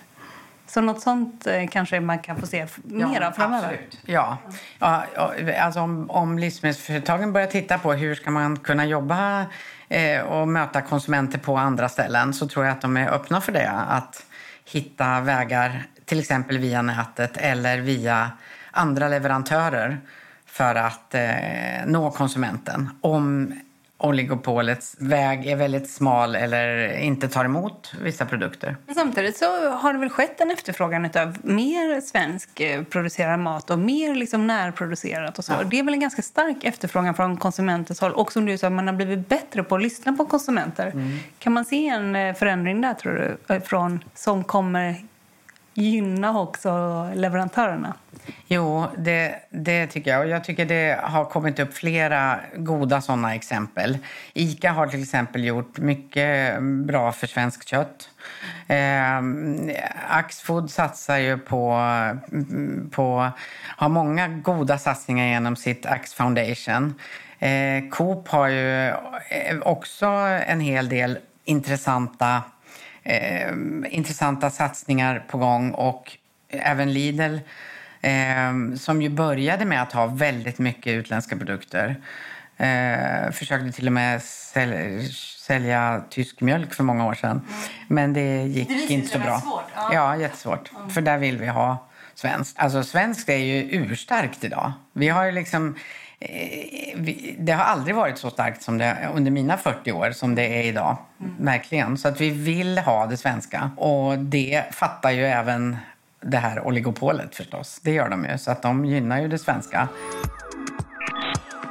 Så 0.66 0.80
något 0.80 1.00
sånt 1.00 1.46
eh, 1.46 1.68
kanske 1.68 2.00
man 2.00 2.18
kan 2.18 2.36
få 2.36 2.46
se 2.46 2.66
mer 2.84 3.20
ja, 3.20 3.28
av 3.28 3.32
framöver? 3.32 3.68
Absolut. 3.68 3.98
Ja. 4.04 4.38
ja 4.78 5.04
alltså 5.60 5.80
om, 5.80 6.10
om 6.10 6.38
livsmedelsföretagen 6.38 7.32
börjar 7.32 7.46
titta 7.46 7.78
på 7.78 7.92
hur 7.92 8.14
ska 8.14 8.30
man 8.30 8.56
kunna 8.56 8.86
jobba 8.86 9.46
eh, 9.88 10.20
och 10.20 10.48
möta 10.48 10.80
konsumenter 10.80 11.38
på 11.38 11.56
andra 11.56 11.88
ställen 11.88 12.34
så 12.34 12.48
tror 12.48 12.64
jag 12.64 12.72
att 12.72 12.80
de 12.80 12.96
är 12.96 13.10
öppna 13.10 13.40
för 13.40 13.52
det. 13.52 13.70
Att 13.70 14.26
hitta 14.64 15.20
vägar 15.20 15.86
till 16.06 16.20
exempel 16.20 16.58
via 16.58 16.82
nätet 16.82 17.36
eller 17.36 17.78
via 17.78 18.30
andra 18.70 19.08
leverantörer 19.08 20.00
för 20.46 20.74
att 20.74 21.14
eh, 21.14 21.86
nå 21.86 22.10
konsumenten. 22.10 22.90
Om 23.00 23.52
oligopolets 23.98 24.96
väg 24.98 25.46
är 25.46 25.56
väldigt 25.56 25.90
smal 25.90 26.36
eller 26.36 26.96
inte 26.98 27.28
tar 27.28 27.44
emot 27.44 27.92
vissa 28.02 28.26
produkter. 28.26 28.76
Samtidigt 28.94 29.36
så 29.36 29.70
har 29.70 29.92
det 29.92 29.98
väl 29.98 30.10
skett 30.10 30.40
en 30.40 30.50
efterfrågan 30.50 31.04
av 31.04 31.36
mer 31.42 32.00
svensk 32.00 32.60
eh, 32.60 32.82
producerad 32.82 33.40
mat 33.40 33.70
och 33.70 33.78
mer 33.78 34.14
liksom 34.14 34.46
närproducerat 34.46 35.38
och 35.38 35.44
så. 35.44 35.52
Ja. 35.52 35.64
Det 35.64 35.78
är 35.78 35.82
väl 35.82 35.94
en 35.94 36.00
ganska 36.00 36.22
stark 36.22 36.64
efterfrågan 36.64 37.14
från 37.14 37.36
konsumentens 37.36 38.00
håll. 38.00 38.12
Och 38.12 38.32
som 38.32 38.46
du 38.46 38.58
sa, 38.58 38.70
man 38.70 38.86
har 38.86 38.94
blivit 38.94 39.28
bättre 39.28 39.62
på 39.62 39.74
att 39.74 39.82
lyssna 39.82 40.12
på 40.12 40.26
konsumenter. 40.26 40.86
Mm. 40.86 41.18
Kan 41.38 41.52
man 41.52 41.64
se 41.64 41.88
en 41.88 42.16
eh, 42.16 42.34
förändring 42.34 42.80
där 42.80 42.94
tror 42.94 43.36
du, 43.48 43.60
från, 43.60 44.04
som 44.14 44.44
kommer 44.44 44.96
gynna 45.76 46.40
också 46.40 46.70
leverantörerna? 47.14 47.94
Jo, 48.46 48.86
det, 48.98 49.34
det 49.50 49.86
tycker 49.86 50.10
jag. 50.10 50.20
Och 50.20 50.28
jag 50.28 50.44
tycker 50.44 50.64
det 50.64 51.00
har 51.02 51.24
kommit 51.24 51.58
upp 51.58 51.74
flera 51.74 52.40
goda 52.56 53.00
sådana 53.00 53.34
exempel. 53.34 53.98
Ica 54.34 54.72
har 54.72 54.86
till 54.86 55.02
exempel 55.02 55.44
gjort 55.44 55.78
mycket 55.78 56.62
bra 56.62 57.12
för 57.12 57.26
svenskt 57.26 57.68
kött. 57.68 58.10
Eh, 58.66 59.22
Axfood 60.08 60.70
satsar 60.70 61.16
ju 61.16 61.38
på, 61.38 61.80
på, 62.90 63.30
har 63.76 63.88
många 63.88 64.28
goda 64.28 64.78
satsningar 64.78 65.26
genom 65.26 65.56
sitt 65.56 65.86
Ax 65.86 66.14
Foundation. 66.14 66.94
Eh, 67.38 67.88
Coop 67.90 68.28
har 68.28 68.48
ju 68.48 68.88
eh, 68.88 69.58
också 69.62 70.06
en 70.46 70.60
hel 70.60 70.88
del 70.88 71.18
intressanta, 71.44 72.42
eh, 73.06 73.52
intressanta 73.90 74.50
satsningar 74.50 75.24
på 75.28 75.38
gång 75.38 75.70
och 75.70 76.16
även 76.48 76.92
Lidl 76.92 77.38
eh, 78.00 78.76
som 78.76 79.02
ju 79.02 79.08
började 79.08 79.64
med 79.64 79.82
att 79.82 79.92
ha 79.92 80.06
väldigt 80.06 80.58
mycket 80.58 80.92
utländska 80.92 81.36
produkter. 81.36 81.96
Eh, 82.56 83.30
försökte 83.32 83.72
till 83.72 83.86
och 83.86 83.92
med 83.92 84.22
sälja, 84.22 85.08
sälja 85.38 86.02
tysk 86.10 86.40
mjölk 86.40 86.74
för 86.74 86.84
många 86.84 87.06
år 87.06 87.14
sedan. 87.14 87.30
Mm. 87.30 87.42
Men 87.88 88.12
det 88.12 88.42
gick 88.42 88.68
det 88.68 88.94
inte 88.94 89.08
så 89.08 89.18
bra. 89.18 89.40
Svårt. 89.40 89.64
Ja. 89.74 89.90
ja, 89.92 90.16
jättesvårt. 90.16 90.70
Mm. 90.76 90.90
För 90.90 91.00
där 91.00 91.18
vill 91.18 91.38
vi 91.38 91.46
ha 91.46 91.88
svenskt. 92.14 92.58
Alltså 92.58 92.82
svenskt 92.82 93.28
är 93.28 93.36
ju 93.36 93.62
urstarkt 93.62 94.44
idag. 94.44 94.72
Vi 94.92 95.08
har 95.08 95.24
ju 95.24 95.32
liksom... 95.32 95.76
Eh, 96.20 96.98
det 97.38 97.52
har 97.52 97.64
aldrig 97.64 97.94
varit 97.94 98.18
så 98.18 98.30
starkt 98.30 98.62
som 98.62 98.78
det 98.78 99.08
under 99.14 99.30
mina 99.30 99.56
40 99.56 99.92
år 99.92 100.10
som 100.10 100.34
det 100.34 100.42
är 100.42 100.62
idag. 100.62 100.96
Mm. 101.20 101.44
Verkligen. 101.44 101.98
Så 101.98 102.08
att 102.08 102.20
vi 102.20 102.30
vill 102.30 102.78
ha 102.78 103.06
det 103.06 103.16
svenska. 103.16 103.70
Och 103.76 104.18
det 104.18 104.64
fattar 104.72 105.10
ju 105.10 105.24
även 105.26 105.76
det 106.20 106.36
här 106.36 106.66
oligopolet 106.66 107.36
förstås. 107.36 107.80
Det 107.82 107.92
gör 107.92 108.08
de 108.08 108.24
ju. 108.24 108.38
Så 108.38 108.50
att 108.50 108.62
de 108.62 108.84
gynnar 108.84 109.20
ju 109.20 109.28
det 109.28 109.38
svenska. 109.38 109.88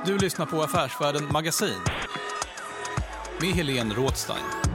Du 0.05 0.17
lyssnar 0.17 0.45
på 0.45 0.61
Affärsvärlden 0.61 1.27
Magasin 1.31 1.81
med 3.41 3.49
Helene 3.49 3.93
Rådstein. 3.93 4.74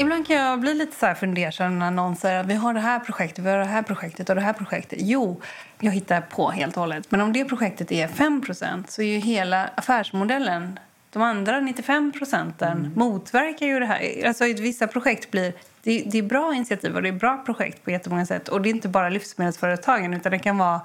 Ibland 0.00 0.26
kan 0.26 0.36
jag 0.36 0.60
bli 0.60 0.74
lite 0.74 0.96
så 0.96 1.06
här 1.06 1.14
fundersam 1.14 1.78
när 1.78 1.90
någon 1.90 2.16
säger 2.16 2.40
att 2.40 2.46
vi 2.46 2.54
har 2.54 2.74
det 2.74 2.80
här 2.80 2.98
projektet, 2.98 3.44
vi 3.44 3.50
har 3.50 3.58
det 3.58 3.64
här 3.64 3.82
projektet 3.82 4.28
och 4.28 4.34
det 4.34 4.40
här 4.40 4.52
projektet. 4.52 4.98
Jo, 5.02 5.40
jag 5.80 5.92
hittar 5.92 6.20
på 6.20 6.50
helt 6.50 6.76
och 6.76 6.80
hållet. 6.80 7.10
Men 7.10 7.20
om 7.20 7.32
det 7.32 7.44
projektet 7.44 7.92
är 7.92 8.08
5% 8.08 8.84
så 8.88 9.02
är 9.02 9.06
ju 9.06 9.18
hela 9.18 9.70
affärsmodellen 9.74 10.78
de 11.10 11.22
andra 11.22 11.60
95 11.60 12.12
procenten 12.12 12.78
mm. 12.78 12.92
motverkar 12.94 13.66
ju 13.66 13.80
det 13.80 13.86
här. 13.86 14.26
Alltså, 14.26 14.44
vissa 14.44 14.86
projekt 14.86 15.30
blir... 15.30 15.52
Det, 15.82 16.02
det, 16.06 16.18
är 16.18 16.22
bra 16.22 16.54
initiativ 16.54 16.94
och 16.94 17.02
det 17.02 17.08
är 17.08 17.12
bra 17.12 17.42
projekt 17.46 17.84
på 17.84 17.90
jättemånga 17.90 18.26
sätt. 18.26 18.48
Och 18.48 18.60
det 18.60 18.68
är 18.68 18.70
inte 18.70 18.88
bara 18.88 19.08
livsmedelsföretagen 19.08 20.14
utan 20.14 20.32
det 20.32 20.38
kan 20.38 20.58
vara 20.58 20.80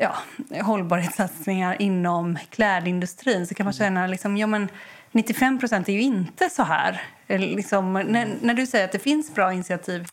ja, 0.00 0.14
hållbarhetssatsningar 0.62 1.82
inom 1.82 2.38
klädindustrin. 2.50 3.46
Så 3.46 3.54
kan 3.54 3.64
man 3.64 3.72
känna 3.72 4.06
liksom, 4.06 4.36
ja 4.36 4.46
men 4.46 4.68
95 5.14 5.58
procent 5.58 5.88
är 5.88 5.92
ju 5.92 6.02
inte 6.02 6.50
så 6.50 6.62
här. 6.62 7.02
Liksom, 7.26 7.92
när, 7.92 8.36
när, 8.40 8.54
du 8.54 8.66
säger 8.66 8.84
att 8.84 8.92
det 8.92 8.98
finns 8.98 9.34
bra 9.34 9.52
initiativ, 9.52 10.08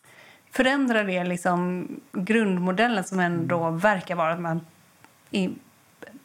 förändrar 0.52 1.04
det 1.04 1.24
liksom 1.24 1.88
grundmodellen 2.12 3.04
som 3.04 3.20
ändå 3.20 3.70
verkar 3.70 4.16
vara 4.16 4.34
att 4.34 4.40
man 4.40 4.66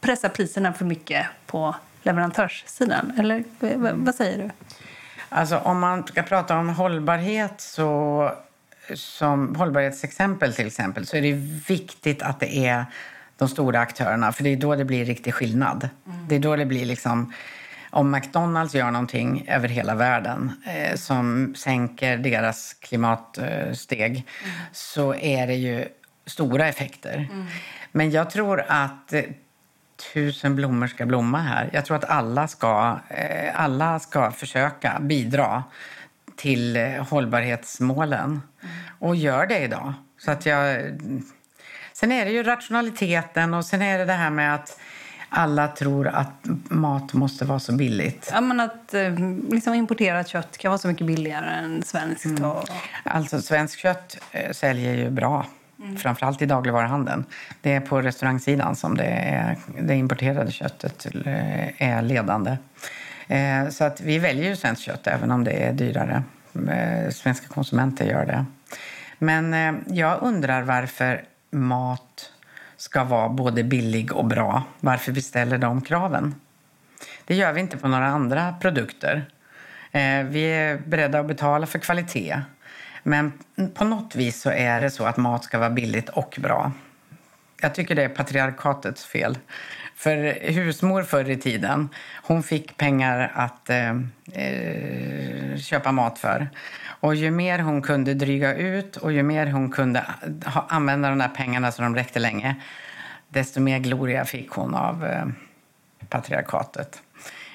pressar 0.00 0.28
priserna 0.28 0.72
för 0.72 0.84
mycket 0.84 1.26
på 1.46 1.74
leverantörssidan? 2.02 3.12
Eller 3.18 3.44
vad 3.94 4.14
säger 4.14 4.38
du? 4.38 4.50
Alltså, 5.28 5.58
om 5.58 5.80
man 5.80 6.06
ska 6.06 6.22
prata 6.22 6.58
om 6.58 6.68
hållbarhet 6.68 7.60
så 7.60 8.32
som 8.94 9.54
hållbarhetsexempel 9.54 10.54
till 10.54 10.66
exempel 10.66 11.06
så 11.06 11.16
är 11.16 11.22
det 11.22 11.32
viktigt 11.68 12.22
att 12.22 12.40
det 12.40 12.66
är 12.66 12.84
de 13.36 13.48
stora 13.48 13.80
aktörerna 13.80 14.32
för 14.32 14.44
det 14.44 14.50
är 14.50 14.56
då 14.56 14.74
det 14.74 14.84
blir 14.84 15.04
riktig 15.04 15.34
skillnad. 15.34 15.88
Mm. 16.06 16.28
Det 16.28 16.34
är 16.34 16.38
då 16.38 16.56
det 16.56 16.66
blir 16.66 16.84
liksom 16.84 17.32
om 17.96 18.10
McDonalds 18.10 18.74
gör 18.74 18.90
någonting 18.90 19.44
över 19.48 19.68
hela 19.68 19.94
världen 19.94 20.52
eh, 20.66 20.96
som 20.96 21.54
sänker 21.56 22.18
deras 22.18 22.74
klimatsteg 22.74 24.10
mm. 24.10 24.56
så 24.72 25.14
är 25.14 25.46
det 25.46 25.54
ju 25.54 25.88
stora 26.26 26.68
effekter. 26.68 27.28
Mm. 27.32 27.46
Men 27.92 28.10
jag 28.10 28.30
tror 28.30 28.64
att 28.68 29.14
tusen 30.12 30.56
blommor 30.56 30.86
ska 30.86 31.06
blomma 31.06 31.38
här. 31.38 31.70
Jag 31.72 31.84
tror 31.84 31.96
att 31.96 32.04
alla 32.04 32.48
ska, 32.48 32.98
eh, 33.08 33.60
alla 33.60 33.98
ska 33.98 34.30
försöka 34.30 34.98
bidra 35.00 35.64
till 36.36 36.76
eh, 36.76 37.08
hållbarhetsmålen 37.08 38.30
mm. 38.30 38.74
och 38.98 39.16
gör 39.16 39.46
det 39.46 39.58
idag. 39.58 39.92
Så 40.18 40.30
att 40.30 40.46
jag, 40.46 40.82
sen 41.92 42.12
är 42.12 42.24
det 42.24 42.30
ju 42.30 42.42
rationaliteten 42.42 43.54
och 43.54 43.64
sen 43.64 43.82
är 43.82 43.98
det 43.98 44.04
det 44.04 44.12
här 44.12 44.30
med 44.30 44.54
att 44.54 44.80
alla 45.36 45.68
tror 45.68 46.08
att 46.08 46.28
mat 46.68 47.12
måste 47.12 47.44
vara 47.44 47.58
så 47.58 47.72
billigt. 47.72 48.30
Ja, 48.32 48.40
men 48.40 48.60
att 48.60 48.94
eh, 48.94 49.12
liksom 49.50 49.74
importerat 49.74 50.28
kött 50.28 50.58
kan 50.58 50.70
vara 50.70 50.78
så 50.78 50.88
mycket 50.88 51.06
billigare 51.06 51.50
än 51.50 51.82
svenskt. 51.82 52.24
Mm. 52.24 52.44
Och... 52.44 52.68
Alltså, 53.04 53.42
svenskt 53.42 53.78
kött 53.78 54.18
säljer 54.52 54.94
ju 54.94 55.10
bra. 55.10 55.46
Mm. 55.80 55.96
Framförallt 55.96 56.42
i 56.42 56.46
dagligvaruhandeln. 56.46 57.24
Det 57.60 57.72
är 57.72 57.80
på 57.80 58.02
restaurangsidan 58.02 58.76
som 58.76 58.96
det, 58.96 59.04
är, 59.04 59.56
det 59.80 59.94
importerade 59.94 60.50
köttet 60.50 61.06
eh, 61.26 61.82
är 61.82 62.02
ledande. 62.02 62.56
Eh, 63.28 63.68
så 63.68 63.84
att 63.84 64.00
vi 64.00 64.18
väljer 64.18 64.48
ju 64.48 64.56
svenskt 64.56 64.82
kött 64.82 65.06
även 65.06 65.30
om 65.30 65.44
det 65.44 65.50
är 65.50 65.72
dyrare. 65.72 66.22
Eh, 66.68 67.10
svenska 67.10 67.48
konsumenter 67.48 68.04
gör 68.04 68.26
det. 68.26 68.44
Men 69.18 69.54
jag 69.86 70.22
undrar 70.22 70.62
varför 70.62 71.24
mat 71.50 72.32
ska 72.76 73.04
vara 73.04 73.28
både 73.28 73.64
billig 73.64 74.12
och 74.12 74.24
bra. 74.24 74.62
Varför 74.80 75.12
vi 75.12 75.22
ställer 75.22 75.58
de 75.58 75.82
kraven. 75.82 76.34
Det 77.24 77.34
gör 77.34 77.52
vi 77.52 77.60
inte 77.60 77.76
på 77.76 77.88
några 77.88 78.06
andra 78.06 78.52
produkter. 78.60 79.24
Eh, 79.92 80.24
vi 80.24 80.42
är 80.42 80.78
beredda 80.78 81.20
att 81.20 81.26
betala 81.26 81.66
för 81.66 81.78
kvalitet. 81.78 82.40
Men 83.02 83.32
på 83.74 83.84
något 83.84 84.16
vis 84.16 84.40
så 84.40 84.50
är 84.50 84.80
det 84.80 84.90
så 84.90 85.04
att 85.04 85.16
mat 85.16 85.44
ska 85.44 85.58
vara 85.58 85.70
billigt 85.70 86.08
och 86.08 86.38
bra. 86.40 86.72
Jag 87.60 87.74
tycker 87.74 87.94
det 87.94 88.04
är 88.04 88.08
patriarkatets 88.08 89.04
fel. 89.04 89.38
För 89.94 90.16
husmor 90.50 91.02
förr 91.02 91.30
i 91.30 91.36
tiden, 91.36 91.88
hon 92.22 92.42
fick 92.42 92.76
pengar 92.76 93.32
att 93.34 93.70
eh, 93.70 93.90
eh 94.32 95.56
köpa 95.56 95.92
mat 95.92 96.18
för. 96.18 96.48
Och 97.00 97.14
ju 97.14 97.30
mer 97.30 97.58
hon 97.58 97.82
kunde 97.82 98.14
dryga 98.14 98.54
ut 98.54 98.96
och 98.96 99.12
ju 99.12 99.22
mer 99.22 99.46
hon 99.46 99.70
kunde 99.70 100.04
ha, 100.46 100.66
använda 100.68 101.08
de 101.08 101.18
där 101.18 101.28
pengarna 101.28 101.72
så 101.72 101.82
de 101.82 101.94
räckte 101.94 102.18
länge, 102.18 102.56
desto 103.28 103.60
mer 103.60 103.78
gloria 103.78 104.24
fick 104.24 104.50
hon 104.50 104.74
av 104.74 105.06
eh, 105.06 105.26
patriarkatet. 106.08 107.02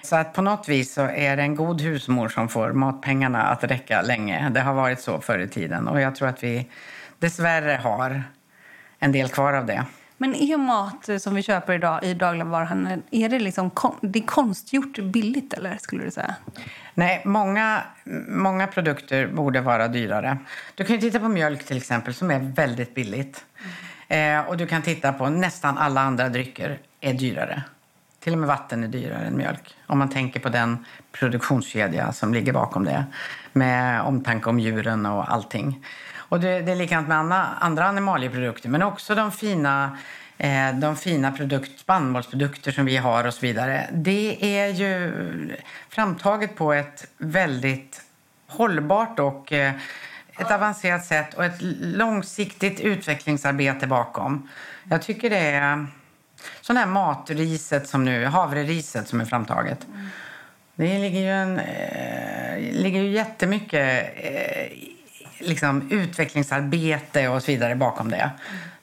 Så 0.03 0.15
att 0.15 0.33
på 0.33 0.41
något 0.41 0.69
vis 0.69 0.93
så 0.93 1.01
är 1.01 1.37
det 1.37 1.43
en 1.43 1.55
god 1.55 1.81
husmor 1.81 2.29
som 2.29 2.49
får 2.49 2.71
matpengarna 2.71 3.43
att 3.43 3.63
räcka 3.63 4.01
länge. 4.01 4.49
Det 4.49 4.61
har 4.61 4.73
varit 4.73 4.99
så 4.99 5.21
förr 5.21 5.39
i 5.39 5.47
tiden 5.47 5.87
och 5.87 6.01
jag 6.01 6.15
tror 6.15 6.27
att 6.27 6.43
vi 6.43 6.67
dessvärre 7.19 7.79
har 7.83 8.23
en 8.99 9.11
del 9.11 9.29
kvar 9.29 9.53
av 9.53 9.65
det. 9.65 9.85
Men 10.21 10.35
är 10.35 10.57
mat 10.57 11.09
som 11.21 11.35
vi 11.35 11.43
köper 11.43 11.73
idag 11.73 12.03
i 12.03 12.13
dagligvaruhandeln, 12.13 13.03
är 13.11 13.29
det 13.29 13.39
liksom 13.39 13.69
kon 13.69 13.95
det 14.01 14.19
är 14.19 14.23
konstgjort 14.23 14.99
billigt 14.99 15.53
eller 15.53 15.77
skulle 15.77 16.03
du 16.03 16.11
säga? 16.11 16.35
Nej, 16.93 17.21
många, 17.25 17.83
många 18.27 18.67
produkter 18.67 19.27
borde 19.27 19.61
vara 19.61 19.87
dyrare. 19.87 20.37
Du 20.75 20.83
kan 20.83 20.99
titta 20.99 21.19
på 21.19 21.27
mjölk 21.27 21.63
till 21.63 21.77
exempel 21.77 22.13
som 22.13 22.31
är 22.31 22.39
väldigt 22.39 22.95
billigt. 22.95 23.45
Mm. 24.09 24.39
Eh, 24.39 24.49
och 24.49 24.57
du 24.57 24.67
kan 24.67 24.81
titta 24.81 25.13
på 25.13 25.29
nästan 25.29 25.77
alla 25.77 26.01
andra 26.01 26.29
drycker 26.29 26.79
är 26.99 27.13
dyrare. 27.13 27.63
Till 28.19 28.33
och 28.33 28.39
med 28.39 28.47
vatten 28.47 28.83
är 28.83 28.87
dyrare 28.87 29.25
än 29.25 29.37
mjölk. 29.37 29.75
Om 29.87 29.99
man 29.99 30.09
tänker 30.09 30.39
på 30.39 30.49
den 30.49 30.85
produktionskedja 31.11 32.11
som 32.11 32.33
ligger 32.33 32.53
bakom 32.53 32.85
det. 32.85 33.05
Med 33.53 34.01
omtanke 34.01 34.49
om 34.49 34.59
djuren 34.59 35.05
och 35.05 35.33
allting. 35.33 35.85
Och 36.31 36.39
det, 36.39 36.61
det 36.61 36.71
är 36.71 36.75
likadant 36.75 37.07
med 37.07 37.17
andra, 37.17 37.37
andra 37.37 37.85
animalieprodukter. 37.85 38.69
Men 38.69 38.81
också 38.81 39.15
de 39.15 39.31
fina, 39.31 39.97
eh, 40.37 40.73
de 40.73 40.95
fina 40.95 41.31
produkt, 41.31 41.79
spannmålsprodukter 41.79 42.71
som 42.71 42.85
vi 42.85 42.97
har 42.97 43.27
och 43.27 43.33
så 43.33 43.41
vidare. 43.41 43.89
Det 43.91 44.57
är 44.59 44.67
ju 44.67 45.13
framtaget 45.89 46.55
på 46.55 46.73
ett 46.73 47.07
väldigt 47.17 48.01
hållbart 48.47 49.19
och 49.19 49.51
eh, 49.51 49.73
ett 50.37 50.51
avancerat 50.51 51.05
sätt 51.05 51.33
och 51.33 51.45
ett 51.45 51.61
långsiktigt 51.81 52.79
utvecklingsarbete 52.79 53.87
bakom. 53.87 54.49
Jag 54.89 55.01
tycker 55.01 55.29
det 55.29 55.37
är 55.37 55.87
Sån 56.61 56.77
här 56.77 56.85
matriset 56.85 57.87
som 57.87 58.05
nu, 58.05 58.25
havreriset 58.25 59.07
som 59.07 59.21
är 59.21 59.25
framtaget. 59.25 59.87
Det 60.75 60.99
ligger 60.99 61.19
ju, 61.19 61.29
en, 61.29 61.59
eh, 61.59 62.81
ligger 62.81 63.01
ju 63.01 63.09
jättemycket 63.09 64.13
eh, 64.15 64.90
liksom, 65.41 65.91
utvecklingsarbete 65.91 67.27
och 67.27 67.43
så 67.43 67.51
vidare 67.51 67.75
bakom 67.75 68.11
det. 68.11 68.31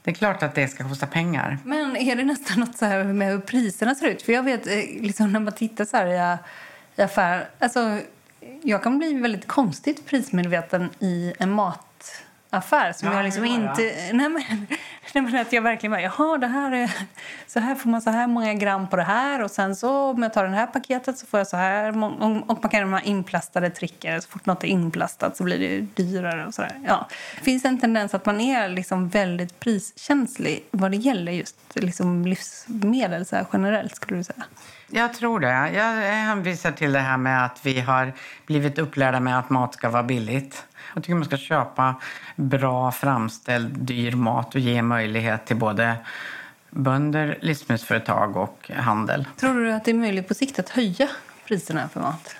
Det 0.02 0.10
är 0.10 0.14
klart 0.14 0.42
att 0.42 0.54
det 0.54 0.68
ska 0.68 0.88
kosta 0.88 1.06
pengar. 1.06 1.58
Men 1.64 1.96
är 1.96 2.16
det 2.16 2.24
nästan 2.24 2.60
något 2.60 2.78
så 2.78 2.84
här 2.84 3.04
med 3.04 3.28
hur 3.28 3.38
priserna 3.38 3.94
ser 3.94 4.06
ut? 4.06 4.22
För 4.22 4.32
jag 4.32 4.42
vet, 4.42 4.66
eh, 4.66 4.74
liksom, 5.00 5.32
när 5.32 5.40
man 5.40 5.52
tittar 5.52 5.84
så 5.84 5.96
här 5.96 6.06
i, 6.06 6.38
i 6.96 7.02
affär, 7.02 7.48
alltså, 7.58 8.00
jag 8.62 8.82
kan 8.82 8.98
bli 8.98 9.12
väldigt 9.12 9.46
konstigt 9.46 10.06
prismedveten 10.06 10.90
i 10.98 11.32
en 11.38 11.50
mat 11.50 12.22
affär 12.50 12.92
som 12.92 13.08
ja, 13.08 13.14
jag 13.14 13.24
liksom 13.24 13.44
inte... 13.44 13.82
Nej 14.12 14.28
men, 14.28 14.66
nej 15.14 15.24
men 15.24 15.36
att 15.36 15.52
jag 15.52 15.62
verkligen 15.62 15.90
bara, 15.90 16.02
jaha, 16.02 16.38
det 16.38 16.46
här 16.46 16.72
är, 16.72 16.90
så 17.46 17.60
här 17.60 17.74
får 17.74 17.90
man 17.90 18.02
så 18.02 18.10
här 18.10 18.26
många 18.26 18.54
gram 18.54 18.88
på 18.88 18.96
det 18.96 19.02
här 19.02 19.42
och 19.42 19.50
sen 19.50 19.76
så 19.76 20.10
om 20.10 20.22
jag 20.22 20.32
tar 20.32 20.44
det 20.44 20.50
här 20.50 20.66
paketet 20.66 21.18
så 21.18 21.26
får 21.26 21.40
jag 21.40 21.46
så 21.46 21.56
här 21.56 21.88
och 21.88 21.96
man 22.62 22.70
kan 22.70 22.92
ha 22.92 23.00
inplastade 23.00 23.70
trickar 23.70 24.20
så 24.20 24.28
fort 24.28 24.46
något 24.46 24.64
är 24.64 24.68
inplastat 24.68 25.36
så 25.36 25.44
blir 25.44 25.58
det 25.58 26.02
dyrare 26.02 26.46
och 26.46 26.54
sådär. 26.54 26.80
Ja. 26.86 27.08
Finns 27.42 27.62
det 27.62 27.68
en 27.68 27.80
tendens 27.80 28.14
att 28.14 28.26
man 28.26 28.40
är 28.40 28.68
liksom 28.68 29.08
väldigt 29.08 29.60
priskänslig 29.60 30.64
vad 30.70 30.90
det 30.90 30.96
gäller 30.96 31.32
just 31.32 31.56
liksom 31.74 32.26
livsmedel 32.26 33.26
så 33.26 33.46
generellt 33.52 33.96
skulle 33.96 34.16
du 34.16 34.24
säga? 34.24 34.44
Jag 34.90 35.14
tror 35.14 35.40
det. 35.40 35.70
Jag 35.72 35.94
hänvisar 36.12 36.72
till 36.72 36.92
det 36.92 36.98
här 36.98 37.16
med 37.16 37.44
att 37.44 37.66
vi 37.66 37.80
har 37.80 38.12
blivit 38.46 38.78
upplärda 38.78 39.20
med 39.20 39.38
att 39.38 39.50
mat 39.50 39.74
ska 39.74 39.90
vara 39.90 40.02
billigt. 40.02 40.64
Jag 40.94 41.02
tycker 41.02 41.14
man 41.14 41.24
ska 41.24 41.36
köpa 41.36 41.94
bra 42.36 42.92
framställd, 42.92 43.78
dyr 43.78 44.12
mat 44.12 44.54
och 44.54 44.60
ge 44.60 44.82
möjlighet 44.82 45.46
till 45.46 45.56
både 45.56 45.96
bönder, 46.70 47.38
livsmedelsföretag 47.40 48.36
och 48.36 48.70
handel. 48.74 49.28
Tror 49.36 49.54
du 49.54 49.72
att 49.72 49.84
det 49.84 49.90
är 49.90 49.94
möjligt 49.94 50.28
på 50.28 50.34
sikt 50.34 50.58
att 50.58 50.68
höja 50.68 51.08
priserna 51.46 51.88
för 51.88 52.00
mat? 52.00 52.36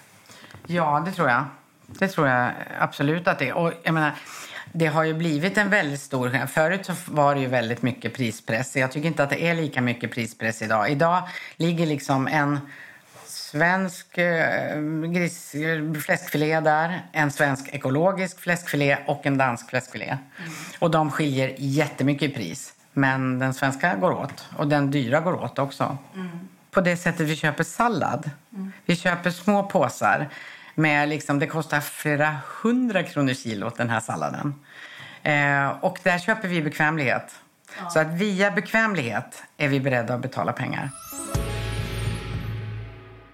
Ja, 0.67 1.03
det 1.07 1.13
tror 1.13 1.29
jag. 1.29 1.45
Det 1.87 2.09
tror 2.09 2.29
jag 2.29 2.53
absolut 2.81 3.29
att 3.29 3.39
det 3.39 3.49
är. 3.49 3.53
Och 3.53 3.73
jag 3.83 3.95
menar, 3.95 4.13
det 4.73 4.87
har 4.87 5.05
ju 5.05 5.15
blivit 5.15 5.59
en 5.59 5.71
väldigt 5.71 6.01
stor... 6.01 6.47
Förut 6.47 6.87
så 6.87 6.93
var 7.07 7.35
det 7.35 7.41
ju 7.41 7.47
väldigt 7.47 7.83
mycket 7.83 8.15
prispress. 8.15 8.77
Jag 8.77 8.93
tycker 8.93 9.09
inte 9.09 9.23
att 9.23 9.31
det 9.31 9.45
är 9.45 9.55
lika 9.55 9.81
mycket 9.81 10.11
prispress 10.11 10.63
idag. 10.63 10.91
Idag 10.91 11.23
ligger 11.57 11.87
liksom 11.87 12.27
en 12.27 12.61
svensk 13.27 14.19
eh, 14.19 14.81
gris, 15.13 15.55
fläskfilé 16.05 16.61
där, 16.61 17.03
en 17.13 17.31
svensk 17.31 17.69
ekologisk 17.75 18.41
fläskfilé 18.41 18.99
och 19.07 19.27
en 19.27 19.39
dansk 19.39 19.71
fläskfilé. 19.71 20.07
Mm. 20.07 20.53
Och 20.79 20.91
de 20.91 21.11
skiljer 21.11 21.55
jättemycket 21.59 22.31
i 22.31 22.35
pris. 22.35 22.75
Men 22.93 23.39
den 23.39 23.55
svenska 23.55 23.95
går 23.95 24.13
åt 24.13 24.47
och 24.57 24.69
den 24.69 24.91
dyra 24.91 25.21
går 25.21 25.35
åt 25.35 25.59
också. 25.59 25.99
Mm. 26.15 26.49
På 26.71 26.81
det 26.81 26.97
sättet 26.97 27.27
vi 27.27 27.37
köper 27.37 27.65
sallad. 27.65 28.31
Mm. 28.53 28.73
Vi 28.87 28.97
köper 28.97 29.31
små 29.31 29.63
påsar. 29.63 30.29
Med 30.79 31.09
liksom, 31.09 31.39
det 31.39 31.47
kostar 31.47 31.81
flera 31.81 32.37
hundra 32.63 33.03
kronor 33.03 33.35
kilot 33.35 33.77
den 33.77 33.91
här 33.91 34.01
salladen. 34.01 34.55
Eh, 35.23 35.69
och 35.69 35.99
där 36.03 36.19
köper 36.19 36.49
vi 36.49 36.63
bekvämlighet. 36.63 37.35
Ja. 37.79 37.91
Så 37.91 37.99
att 37.99 38.07
via 38.07 38.51
bekvämlighet 38.51 39.43
är 39.57 39.69
vi 39.69 39.81
beredda 39.81 40.15
att 40.15 40.21
betala 40.21 40.53
pengar. 40.53 40.91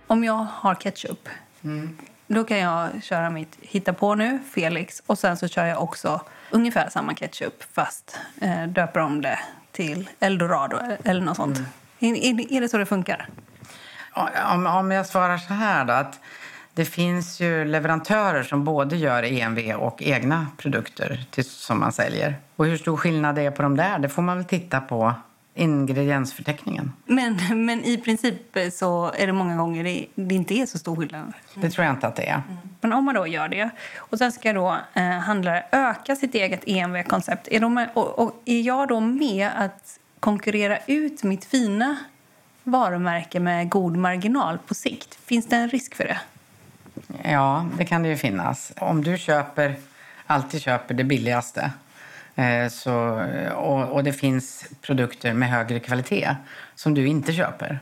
Om 0.06 0.24
jag 0.24 0.46
har 0.52 0.74
ketchup, 0.74 1.28
mm. 1.64 1.98
då 2.26 2.44
kan 2.44 2.58
jag 2.58 3.02
köra 3.02 3.30
mitt 3.30 3.58
hitta 3.60 3.92
på 3.92 4.14
nu, 4.14 4.38
Felix. 4.54 5.02
Och 5.06 5.18
sen 5.18 5.36
så 5.36 5.48
kör 5.48 5.66
jag 5.66 5.82
också 5.82 6.20
ungefär 6.50 6.88
samma 6.88 7.14
ketchup 7.14 7.64
fast 7.72 8.18
eh, 8.40 8.66
döper 8.66 9.00
om 9.00 9.22
det 9.22 9.38
till 9.72 10.10
Eldorado 10.20 10.78
eller 11.04 11.20
något 11.20 11.36
sånt. 11.36 11.58
Mm. 11.98 12.14
Är, 12.14 12.52
är, 12.52 12.60
det 12.60 12.68
så 12.68 12.78
det 12.78 12.86
funkar? 12.86 13.28
Om, 14.52 14.66
om 14.66 14.90
jag 14.90 15.06
svarar 15.06 15.38
så 15.38 15.54
här 15.54 15.84
då, 15.84 15.92
att 15.92 16.20
det 16.74 16.84
finns 16.84 17.40
ju 17.40 17.64
leverantörer 17.64 18.42
som 18.42 18.64
både 18.64 18.96
gör 18.96 19.22
EMV 19.22 19.72
och 19.72 20.02
egna 20.02 20.46
produkter 20.56 21.24
till, 21.30 21.44
som 21.44 21.80
man 21.80 21.92
säljer. 21.92 22.36
Och 22.56 22.66
hur 22.66 22.76
stor 22.76 22.96
skillnad 22.96 23.34
det 23.34 23.42
är 23.42 23.50
på 23.50 23.62
de 23.62 23.76
där, 23.76 23.98
det 23.98 24.08
får 24.08 24.22
man 24.22 24.36
väl 24.36 24.44
titta 24.44 24.80
på 24.80 25.14
ingrediensförteckningen. 25.54 26.92
Men, 27.06 27.38
men 27.66 27.84
i 27.84 27.96
princip 27.96 28.36
så 28.72 29.12
är 29.16 29.26
det 29.26 29.32
många 29.32 29.56
gånger 29.56 29.84
det, 29.84 30.06
det 30.14 30.34
inte 30.34 30.54
är 30.54 30.66
så 30.66 30.78
stor 30.78 30.96
skillnad. 30.96 31.32
Det 31.54 31.70
tror 31.70 31.84
jag 31.84 31.94
inte 31.94 32.06
att 32.06 32.16
det 32.16 32.28
är. 32.28 32.42
Mm. 32.48 32.56
Men 32.80 32.92
om 32.92 33.04
man 33.04 33.14
då 33.14 33.26
gör 33.26 33.48
det 33.48 33.70
och 33.96 34.18
sen 34.18 34.32
ska 34.32 34.52
då 34.52 34.76
eh, 34.94 35.02
handlare 35.02 35.64
öka 35.72 36.16
sitt 36.16 36.34
eget 36.34 36.60
EMV-koncept. 36.66 37.48
Är, 37.48 37.88
och, 37.94 38.18
och 38.18 38.42
är 38.44 38.60
jag 38.60 38.88
då 38.88 39.00
med 39.00 39.50
att 39.56 39.98
konkurrera 40.20 40.78
ut 40.86 41.22
mitt 41.22 41.44
fina 41.44 41.96
varumärke 42.62 43.40
med 43.40 43.68
god 43.68 43.96
marginal 43.96 44.58
på 44.66 44.74
sikt? 44.74 45.14
Finns 45.14 45.46
det 45.46 45.56
en 45.56 45.68
risk 45.68 45.94
för 45.94 46.04
det? 46.04 46.18
Ja, 47.22 47.66
det 47.78 47.84
kan 47.84 48.02
det 48.02 48.08
ju 48.08 48.16
finnas. 48.16 48.72
Om 48.76 49.04
du 49.04 49.18
köper, 49.18 49.76
alltid 50.26 50.62
köper 50.62 50.94
det 50.94 51.04
billigaste 51.04 51.72
Eh, 52.34 52.68
så, 52.68 52.92
och, 53.54 53.88
och, 53.92 54.04
det 54.04 54.12
finns 54.12 54.64
produkter 54.80 55.32
med 55.32 55.50
högre 55.50 55.80
kvalitet 55.80 56.36
som 56.74 56.94
du 56.94 57.06
inte 57.06 57.32
köper 57.32 57.78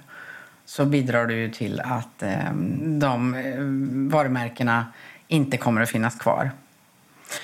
så 0.64 0.85
bidrar 0.85 1.27
du 1.27 1.51
till 1.51 1.81
att 1.81 2.22
eh, 2.22 2.53
de 2.85 3.35
eh, 3.35 3.55
varumärkena 4.12 4.87
inte 5.29 5.57
kommer 5.57 5.81
att 5.81 5.90
finnas 5.90 6.18
kvar. 6.18 6.51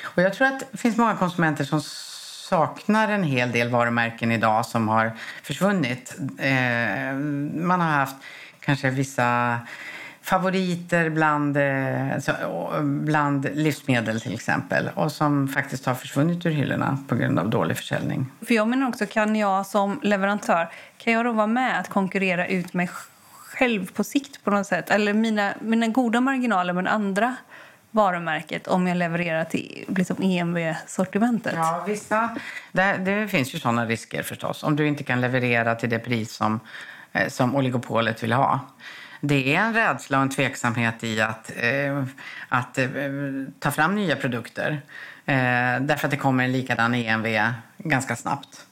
Och 0.02 0.22
jag 0.22 0.34
tror 0.34 0.46
att 0.46 0.62
det 0.72 0.78
finns 0.78 0.96
många 0.96 1.16
konsumenter 1.16 1.64
som 1.64 1.80
saknar 2.48 3.08
en 3.08 3.22
hel 3.22 3.52
del 3.52 3.68
varumärken 3.68 4.32
idag 4.32 4.66
som 4.66 4.88
har 4.88 5.12
försvunnit. 5.42 6.16
Eh, 6.38 7.14
man 7.54 7.80
har 7.80 7.90
haft 7.90 8.16
kanske 8.60 8.90
vissa 8.90 9.58
favoriter 10.28 11.10
bland, 11.10 11.56
eh, 11.56 12.82
bland 12.82 13.48
livsmedel 13.54 14.20
till 14.20 14.34
exempel 14.34 14.90
och 14.94 15.12
som 15.12 15.48
faktiskt 15.48 15.86
har 15.86 15.94
försvunnit 15.94 16.46
ur 16.46 16.50
hyllorna 16.50 16.98
på 17.08 17.14
grund 17.14 17.38
av 17.38 17.50
dålig 17.50 17.76
försäljning. 17.76 18.26
För 18.46 18.54
jag 18.54 18.68
menar 18.68 18.88
också, 18.88 19.06
kan 19.06 19.36
jag 19.36 19.66
som 19.66 20.00
leverantör, 20.02 20.68
kan 20.98 21.12
jag 21.12 21.24
då 21.24 21.32
vara 21.32 21.46
med 21.46 21.80
att 21.80 21.88
konkurrera 21.88 22.46
ut 22.46 22.74
mig 22.74 22.90
själv 23.32 23.92
på 23.92 24.04
sikt 24.04 24.44
på 24.44 24.50
något 24.50 24.66
sätt? 24.66 24.90
Eller 24.90 25.14
mina, 25.14 25.54
mina 25.60 25.88
goda 25.88 26.20
marginaler 26.20 26.72
med 26.72 26.86
andra 26.86 27.36
varumärket 27.90 28.66
om 28.66 28.86
jag 28.86 28.96
levererar 28.96 29.44
till 29.44 29.84
liksom 29.88 30.16
EMV-sortimentet? 30.22 31.54
Ja, 31.56 31.84
vissa. 31.86 32.36
Det, 32.72 32.96
det 32.96 33.28
finns 33.28 33.54
ju 33.54 33.58
sådana 33.58 33.86
risker 33.86 34.22
förstås. 34.22 34.62
Om 34.62 34.76
du 34.76 34.86
inte 34.86 35.04
kan 35.04 35.20
leverera 35.20 35.74
till 35.74 35.90
det 35.90 35.98
pris 35.98 36.32
som, 36.32 36.60
eh, 37.12 37.28
som 37.28 37.56
oligopolet 37.56 38.22
vill 38.22 38.32
ha 38.32 38.60
det 39.20 39.54
är 39.54 39.60
en 39.60 39.74
rädsla 39.74 40.18
och 40.18 40.22
en 40.22 40.30
tveksamhet 40.30 41.04
i 41.04 41.20
att, 41.20 41.52
eh, 41.56 42.04
att 42.48 42.78
eh, 42.78 42.88
ta 43.58 43.70
fram 43.70 43.94
nya 43.94 44.16
produkter. 44.16 44.80
Eh, 45.26 45.80
därför 45.80 46.06
att 46.06 46.10
det 46.10 46.16
kommer 46.16 46.44
en 46.44 46.52
likadan 46.52 46.94
EMV 46.94 47.52
ganska 47.78 48.16
snabbt 48.16 48.66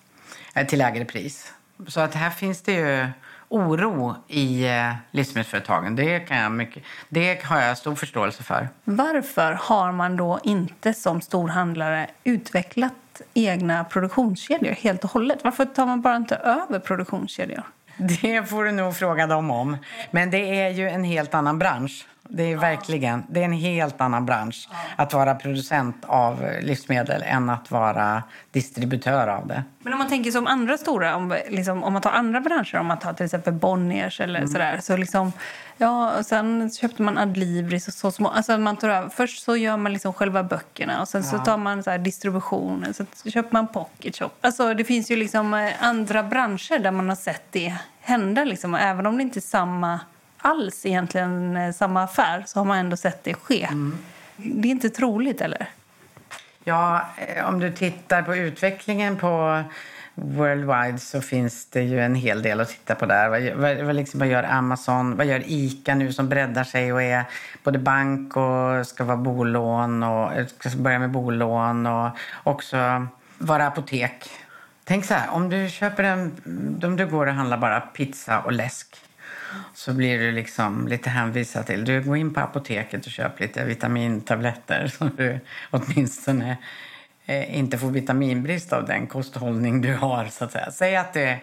eh, 0.55 0.67
till 0.67 0.79
lägre 0.79 1.05
pris. 1.05 1.53
Så 1.89 2.01
att 2.01 2.15
här 2.15 2.31
finns 2.31 2.63
det 2.63 2.73
ju 2.73 3.09
oro 3.49 4.15
i 4.29 4.67
eh, 4.67 4.93
livsmedelsföretagen. 5.11 5.97
Det, 5.97 6.21
kan 6.21 6.37
jag 6.37 6.53
mycket, 6.53 6.83
det 7.09 7.45
har 7.45 7.61
jag 7.61 7.79
stor 7.79 7.95
förståelse 7.95 8.43
för. 8.43 8.69
Varför 8.85 9.53
har 9.53 9.93
man 9.93 10.17
då 10.17 10.41
inte 10.43 10.95
som 10.95 11.21
storhandlare 11.21 12.11
utvecklat 12.25 12.93
egna 13.35 13.85
produktionskedjor 13.85 14.73
helt 14.73 15.05
och 15.05 15.11
hållet? 15.11 15.39
Varför 15.45 15.65
tar 15.65 15.87
man 15.87 16.01
bara 16.03 16.17
inte 16.17 16.37
över 16.37 16.79
produktionskedjor? 16.79 17.63
Det 17.97 18.49
får 18.49 18.65
du 18.65 18.73
nog 18.73 18.97
fråga 18.97 19.27
dem 19.27 19.51
om. 19.51 19.77
Men 20.11 20.31
det 20.31 20.61
är 20.61 20.71
ju 20.71 20.89
en 20.89 21.05
helt 21.05 21.35
annan 21.35 21.59
bransch. 21.59 22.07
Det 22.29 22.53
är 22.53 22.57
verkligen 22.57 23.25
det 23.29 23.41
är 23.41 23.45
en 23.45 23.53
helt 23.53 24.01
annan 24.01 24.27
bransch 24.27 24.69
att 24.97 25.13
vara 25.13 25.35
producent 25.35 25.97
av 26.07 26.51
livsmedel 26.61 27.23
än 27.23 27.51
att 27.51 27.71
vara 27.71 28.23
distributör 28.51 29.29
av 29.29 29.47
det. 29.47 29.65
Men 29.79 29.93
om 29.93 29.99
man 29.99 30.09
tänker 30.09 30.31
som 30.31 30.47
andra 30.47 30.79
stora, 30.79 31.17
om, 31.17 31.37
liksom, 31.49 31.85
om 31.85 31.93
man 31.93 32.03
tar 32.03 32.11
andra 32.11 32.41
branscher, 32.41 32.77
om 32.77 32.87
man 32.87 32.99
tar 32.99 33.13
till 33.13 33.25
exempel 33.25 33.53
Bonniers 33.53 34.21
eller 34.21 34.39
mm. 34.39 34.49
sådär, 34.49 34.79
så 34.83 34.97
liksom, 34.97 35.33
ja, 35.77 36.23
sen 36.23 36.71
köpte 36.71 37.03
man 37.03 37.19
Adlibris 37.19 37.89
och 37.89 37.95
så 37.95 38.11
små, 38.11 38.29
alltså 38.29 38.59
man 38.59 38.77
tar 38.77 38.89
över, 38.89 39.09
först 39.09 39.43
så 39.43 39.57
gör 39.57 39.77
man 39.77 39.93
liksom 39.93 40.13
själva 40.13 40.43
böckerna 40.43 41.01
och 41.01 41.09
sen 41.09 41.23
ja. 41.23 41.39
så 41.39 41.45
tar 41.45 41.57
man 41.57 41.83
så 41.83 41.91
här 41.91 41.99
distributionen, 41.99 42.95
så 42.95 43.31
köper 43.31 43.53
man 43.53 43.67
Pocket 43.69 44.17
Shop. 44.17 44.31
Alltså 44.41 44.75
det 44.75 44.85
finns 44.85 45.11
ju 45.11 45.17
liksom 45.17 45.55
eh, 45.55 45.73
andra 45.81 46.23
branscher 46.23 46.79
där 46.79 46.91
man 46.91 47.09
har 47.09 47.17
sett 47.17 47.45
det 47.51 47.75
hända 48.01 48.45
liksom, 48.45 48.75
även 48.75 49.07
om 49.07 49.17
det 49.17 49.23
inte 49.23 49.39
är 49.39 49.41
samma 49.41 50.01
alls 50.47 50.87
egentligen 50.87 51.57
eh, 51.57 51.73
samma 51.73 52.03
affär 52.03 52.45
så 52.47 52.61
har 52.61 52.65
man 52.65 52.79
ändå 52.79 52.97
sett 52.97 53.25
det 53.25 53.35
ske. 53.35 53.65
Mm. 53.65 53.99
Det 54.37 54.69
är 54.69 54.71
inte 54.71 54.91
troligt, 54.91 55.41
eller? 55.41 55.69
Ja, 56.65 57.09
eh, 57.17 57.49
om 57.49 57.61
du 57.61 57.73
tittar 57.73 58.23
på 58.23 58.37
utvecklingen 58.37 59.17
på 59.17 59.63
worldwide 60.15 60.99
så 60.99 61.21
finns 61.21 61.67
det 61.67 61.83
ju 61.83 62.01
en 62.01 62.15
hel 62.15 62.43
del 62.43 62.61
att 62.61 62.69
titta 62.69 62.95
på 62.95 63.07
där. 63.07 63.29
Vad, 63.55 63.87
vad, 63.87 63.97
liksom, 63.97 64.21
vad 64.21 64.29
gör 64.29 64.43
Amazon? 64.43 65.17
Vad 65.17 65.27
gör 65.27 65.43
ICA 65.47 65.95
nu 65.95 66.13
som 66.13 66.29
breddar 66.29 66.65
sig 66.65 66.93
och 66.93 67.03
är 67.03 67.25
både 67.65 67.79
bank 67.79 68.37
och 68.37 68.87
ska 68.87 69.05
vara 69.05 69.17
bolån 69.17 70.03
och 70.03 70.33
eh, 70.33 70.47
ska 70.47 70.71
börja 70.77 70.99
med 70.99 71.11
bolån 71.11 71.87
och 71.87 72.11
också 72.43 73.07
vara 73.39 73.67
apotek. 73.67 74.31
Tänk 74.85 75.05
så 75.05 75.15
här, 75.15 75.31
om 75.31 75.49
du 75.49 75.69
köper 75.71 76.05
en, 76.05 76.33
om 76.85 76.97
du 76.97 77.07
går 77.07 77.27
och 77.27 77.35
handlar 77.35 77.59
bara 77.59 77.81
pizza 77.81 78.41
och 78.41 78.53
läsk 78.53 78.97
så 79.75 79.93
blir 79.93 80.19
du 80.19 80.33
liksom 80.33 80.89
lite 80.89 81.11
hänvisad 81.11 81.67
till. 81.67 81.85
Du 81.85 82.03
går 82.03 82.17
in 82.17 82.35
på 82.35 82.41
apoteket 82.41 83.07
och 83.07 83.13
köper 83.13 83.43
lite 83.43 83.65
vitamintabletter 83.65 84.89
så 84.99 85.05
du 85.05 85.41
åtminstone 85.71 86.57
eh, 87.27 87.59
inte 87.59 87.79
får 87.79 87.91
vitaminbrist 87.91 88.73
av 88.73 88.87
den 88.87 89.07
kosthållning 89.07 89.81
du 89.81 89.95
har. 89.95 90.27
så 90.27 90.45
att 90.45 90.53
säga. 90.53 90.71
Säg 90.71 90.97
att 90.97 91.13
det, 91.13 91.39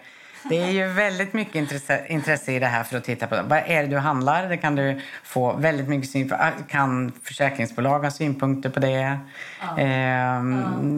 det 0.49 0.62
är 0.62 0.72
ju 0.72 0.88
väldigt 0.88 1.34
mycket 1.34 1.56
intresse, 1.56 2.06
intresse 2.10 2.51
i 2.51 2.60
det 2.60 2.68
här 2.68 2.84
för 2.84 2.97
att 2.97 3.04
titta 3.04 3.28
på. 3.28 3.36
Vad 3.47 3.60
är 3.66 3.84
det 3.84 3.88
du 3.88 3.97
handlar? 3.97 4.49
Det 4.49 4.58
kan 4.58 4.76
du 4.76 5.01
få 5.24 5.54
väldigt 5.54 5.88
mycket 5.88 6.10
synpunkter 6.10 6.47
ah, 6.47 6.64
Kan 6.70 7.12
försäkringsbolag 7.24 7.99
ha 7.99 8.12
synpunkter 8.12 8.70
på 8.70 8.80
det? 8.80 9.20
Ja. 9.62 9.80
Eh, 9.80 9.88
ja, 9.88 10.41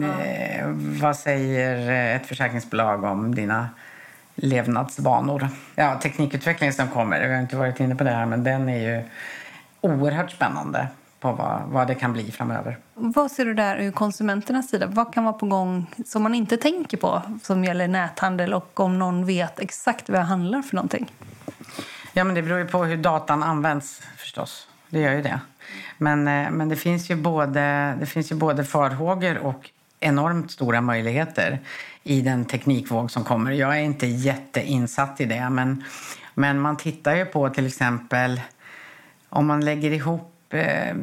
ja. 0.00 0.72
Vad 1.00 1.16
säger 1.16 1.90
ett 2.16 2.26
försäkringsbolag 2.26 3.04
om 3.04 3.34
dina 3.34 3.68
levnadsvanor. 4.36 5.48
Ja, 5.74 5.98
teknikutvecklingen 6.02 6.72
som 6.72 6.88
kommer, 6.88 7.26
vi 7.28 7.34
har 7.34 7.40
inte 7.40 7.56
varit 7.56 7.80
inne 7.80 7.94
på 7.94 8.04
det 8.04 8.10
här, 8.10 8.26
men 8.26 8.44
den 8.44 8.68
är 8.68 8.78
ju 8.78 9.02
oerhört 9.80 10.30
spännande 10.30 10.88
på 11.20 11.32
vad, 11.32 11.62
vad 11.66 11.86
det 11.86 11.94
kan 11.94 12.12
bli 12.12 12.30
framöver. 12.30 12.78
Vad 12.94 13.30
ser 13.30 13.44
du 13.44 13.54
där 13.54 13.76
ur 13.76 13.90
konsumenternas 13.90 14.68
sida? 14.68 14.86
Vad 14.86 15.14
kan 15.14 15.24
vara 15.24 15.34
på 15.34 15.46
gång 15.46 15.86
som 16.06 16.22
man 16.22 16.34
inte 16.34 16.56
tänker 16.56 16.96
på 16.96 17.22
som 17.42 17.64
gäller 17.64 17.88
näthandel 17.88 18.54
och 18.54 18.80
om 18.80 18.98
någon 18.98 19.26
vet 19.26 19.60
exakt 19.60 20.08
vad 20.08 20.18
jag 20.18 20.24
handlar 20.24 20.62
för 20.62 20.76
någonting? 20.76 21.12
Ja, 22.12 22.24
men 22.24 22.34
det 22.34 22.42
beror 22.42 22.58
ju 22.58 22.66
på 22.66 22.84
hur 22.84 22.96
datan 22.96 23.42
används 23.42 24.02
förstås. 24.16 24.68
Det 24.88 25.00
gör 25.00 25.12
ju 25.12 25.22
det. 25.22 25.40
Men, 25.98 26.28
eh, 26.28 26.50
men 26.50 26.68
det, 26.68 26.76
finns 26.76 27.10
ju 27.10 27.16
både, 27.16 27.94
det 28.00 28.06
finns 28.06 28.32
ju 28.32 28.36
både 28.36 28.64
farhågor 28.64 29.38
och 29.38 29.70
enormt 30.00 30.50
stora 30.50 30.80
möjligheter 30.80 31.58
i 32.02 32.20
den 32.20 32.44
teknikvåg 32.44 33.10
som 33.10 33.24
kommer. 33.24 33.52
Jag 33.52 33.78
är 33.78 33.82
inte 33.82 34.06
jätteinsatt 34.06 35.20
i 35.20 35.24
det, 35.24 35.50
men, 35.50 35.84
men 36.34 36.60
man 36.60 36.76
tittar 36.76 37.16
ju 37.16 37.24
på 37.24 37.50
till 37.50 37.66
exempel 37.66 38.40
om 39.28 39.46
man 39.46 39.64
lägger 39.64 39.90
ihop 39.90 40.32
eh, 40.50 40.94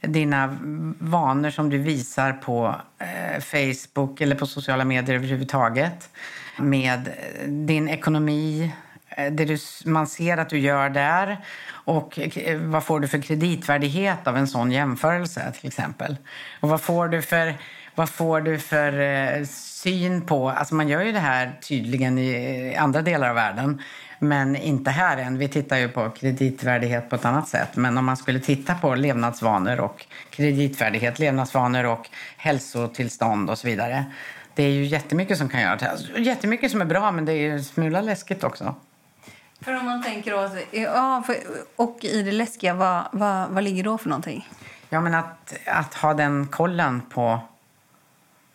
dina 0.00 0.58
vanor 0.98 1.50
som 1.50 1.70
du 1.70 1.78
visar 1.78 2.32
på 2.32 2.74
eh, 2.98 3.40
Facebook 3.40 4.20
eller 4.20 4.36
på 4.36 4.46
sociala 4.46 4.84
medier 4.84 5.16
överhuvudtaget 5.16 6.10
med 6.58 7.08
eh, 7.08 7.48
din 7.48 7.88
ekonomi, 7.88 8.72
eh, 9.08 9.32
det 9.32 9.44
du, 9.44 9.58
man 9.84 10.06
ser 10.06 10.36
att 10.36 10.50
du 10.50 10.58
gör 10.58 10.90
där 10.90 11.38
och 11.70 12.18
eh, 12.18 12.58
vad 12.60 12.84
får 12.84 13.00
du 13.00 13.08
för 13.08 13.22
kreditvärdighet 13.22 14.26
av 14.26 14.36
en 14.36 14.48
sån 14.48 14.72
jämförelse 14.72 15.52
till 15.60 15.68
exempel? 15.68 16.16
Och 16.60 16.68
vad 16.68 16.80
får 16.80 17.08
du 17.08 17.22
för 17.22 17.54
vad 17.98 18.08
får 18.08 18.40
du 18.40 18.58
för 18.58 19.00
eh, 19.00 19.44
syn 19.44 20.20
på... 20.20 20.50
Alltså 20.50 20.74
man 20.74 20.88
gör 20.88 21.02
ju 21.02 21.12
det 21.12 21.18
här 21.18 21.52
tydligen 21.62 22.18
i 22.18 22.76
andra 22.76 23.02
delar 23.02 23.28
av 23.28 23.34
världen, 23.34 23.82
men 24.18 24.56
inte 24.56 24.90
här 24.90 25.16
än. 25.16 25.38
Vi 25.38 25.48
tittar 25.48 25.76
ju 25.76 25.88
på 25.88 26.10
kreditvärdighet 26.10 27.10
på 27.10 27.16
ett 27.16 27.24
annat 27.24 27.48
sätt. 27.48 27.76
Men 27.76 27.98
om 27.98 28.04
man 28.04 28.16
skulle 28.16 28.40
titta 28.40 28.74
på 28.74 28.94
levnadsvanor 28.94 29.80
och 29.80 30.06
kreditvärdighet, 30.30 31.18
levnadsvanor 31.18 31.84
och 31.86 32.08
hälsotillstånd 32.36 33.50
och 33.50 33.58
så 33.58 33.66
vidare. 33.66 34.04
Det 34.54 34.62
är 34.62 34.70
ju 34.70 34.84
jättemycket 34.84 35.38
som 35.38 35.48
kan 35.48 35.60
göras. 35.60 35.82
Alltså, 35.82 36.18
jättemycket 36.18 36.70
som 36.70 36.80
är 36.80 36.84
bra, 36.84 37.10
men 37.12 37.24
det 37.24 37.32
är 37.32 37.52
ju 37.52 37.62
smula 37.62 38.00
läskigt 38.00 38.44
också. 38.44 38.74
För 39.60 39.78
om 39.78 39.84
man 39.84 40.02
tänker 40.02 40.30
då, 40.30 40.50
ja, 40.70 41.22
för, 41.26 41.36
och 41.76 41.98
i 42.04 42.22
det 42.22 42.32
läskiga, 42.32 42.74
vad, 42.74 43.04
vad, 43.12 43.48
vad 43.48 43.64
ligger 43.64 43.84
då 43.84 43.98
för 43.98 44.08
någonting? 44.08 44.48
Ja, 44.88 45.00
men 45.00 45.14
att, 45.14 45.54
att 45.66 45.94
ha 45.94 46.14
den 46.14 46.46
kollen 46.46 47.00
på 47.00 47.40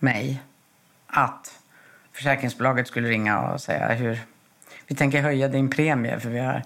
mig 0.04 0.42
att 1.08 1.60
försäkringsbolaget 2.14 2.88
skulle 2.88 3.10
ringa 3.10 3.40
och 3.40 3.62
säga 3.62 3.94
hur 3.94 4.20
vi 4.88 4.96
tänker 4.96 5.22
höja 5.22 5.48
din 5.48 5.70
premie 5.70 6.20
för 6.20 6.30
vi 6.30 6.40
har, 6.40 6.64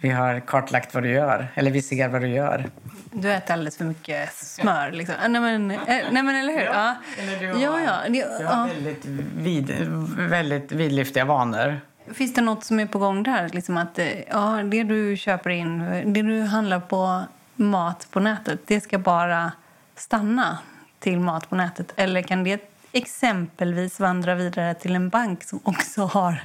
vi 0.00 0.10
har 0.10 0.40
kartlagt 0.40 0.94
vad 0.94 1.02
du 1.02 1.10
gör, 1.10 1.48
eller 1.54 1.70
vi 1.70 1.82
ser 1.82 2.08
vad 2.08 2.20
du 2.20 2.28
gör. 2.28 2.70
Du 3.12 3.32
äter 3.32 3.52
alldeles 3.52 3.76
för 3.76 3.84
mycket 3.84 4.34
smör. 4.34 4.90
Liksom. 4.90 5.14
Nej, 5.28 5.40
men, 5.40 5.70
eh, 5.70 5.76
nej, 5.86 6.22
men 6.22 6.36
eller 6.36 6.52
hur? 6.52 6.64
Ja, 6.64 6.96
du 7.40 7.46
har, 7.46 7.60
ja, 7.60 7.80
ja. 7.80 8.08
Du 8.38 8.44
har 8.44 8.68
väldigt, 8.68 9.04
vid, 9.36 9.70
väldigt 10.18 10.72
vidlyftiga 10.72 11.24
vanor. 11.24 11.80
Finns 12.14 12.34
det 12.34 12.40
nåt 12.40 12.64
som 12.64 12.80
är 12.80 12.86
på 12.86 12.98
gång 12.98 13.22
där? 13.22 13.48
Liksom 13.48 13.76
att 13.76 13.98
eh, 13.98 14.20
ja, 14.20 14.62
det 14.64 14.82
du 14.82 15.16
köper 15.16 15.50
in, 15.50 15.78
det 16.12 16.22
du 16.22 16.40
handlar 16.42 16.80
på 16.80 17.22
mat 17.54 18.08
på 18.10 18.20
nätet, 18.20 18.60
det 18.66 18.80
ska 18.80 18.98
bara 18.98 19.52
stanna 19.96 20.58
till 21.02 21.20
mat 21.20 21.50
på 21.50 21.56
nätet? 21.56 21.92
Eller 21.96 22.22
kan 22.22 22.44
det 22.44 22.60
exempelvis 22.92 24.00
vandra 24.00 24.34
vidare 24.34 24.74
till 24.74 24.96
en 24.96 25.08
bank 25.08 25.44
som 25.44 25.60
också 25.64 26.04
har 26.04 26.42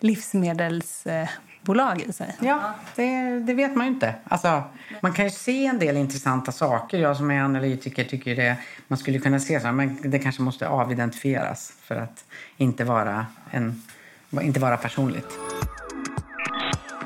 livsmedelsbolag 0.00 2.02
i 2.08 2.12
sig? 2.12 2.36
Ja, 2.40 2.74
det, 2.96 3.40
det 3.40 3.54
vet 3.54 3.76
man 3.76 3.86
ju 3.86 3.92
inte. 3.92 4.14
Alltså, 4.24 4.62
man 5.00 5.12
kan 5.12 5.24
ju 5.24 5.30
se 5.30 5.66
en 5.66 5.78
del 5.78 5.96
intressanta 5.96 6.52
saker. 6.52 6.98
Jag 6.98 7.16
som 7.16 7.30
är 7.30 7.42
analytiker 7.42 8.04
tycker 8.04 8.36
det. 8.36 8.56
Man 8.88 8.98
skulle 8.98 9.18
kunna 9.18 9.40
se 9.40 9.60
så, 9.60 9.72
men 9.72 10.10
det 10.10 10.18
kanske 10.18 10.42
måste 10.42 10.68
avidentifieras 10.68 11.72
för 11.82 11.96
att 11.96 12.24
inte 12.56 12.84
vara, 12.84 13.26
en, 13.50 13.82
inte 14.30 14.60
vara 14.60 14.76
personligt. 14.76 15.38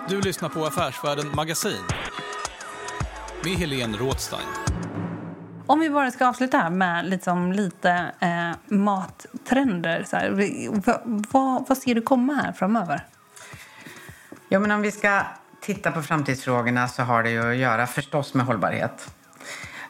Du 0.08 0.20
lyssnar 0.20 0.48
på 0.48 0.64
Affärsvärlden 0.64 1.26
Magasin 1.34 1.82
med 3.44 3.52
Helene 3.52 3.96
Rådstein. 3.96 4.46
Om 5.66 5.80
vi 5.80 5.90
bara 5.90 6.10
ska 6.10 6.26
avsluta 6.26 6.58
här 6.58 6.70
med 6.70 7.04
liksom 7.04 7.52
lite 7.52 8.12
eh, 8.20 8.76
mattrender. 8.76 10.04
Så 10.06 10.16
här, 10.16 10.30
vad, 11.32 11.68
vad 11.68 11.78
ser 11.78 11.94
du 11.94 12.02
komma 12.02 12.34
här 12.34 12.52
framöver? 12.52 13.06
Ja, 14.48 14.58
men 14.58 14.70
om 14.70 14.82
vi 14.82 14.90
ska 14.90 15.22
titta 15.60 15.92
på 15.92 16.02
framtidsfrågorna 16.02 16.88
så 16.88 17.02
har 17.02 17.22
det 17.22 17.30
ju 17.30 17.50
att 17.50 17.56
göra 17.56 17.86
förstås 17.86 18.34
med 18.34 18.46
hållbarhet. 18.46 19.14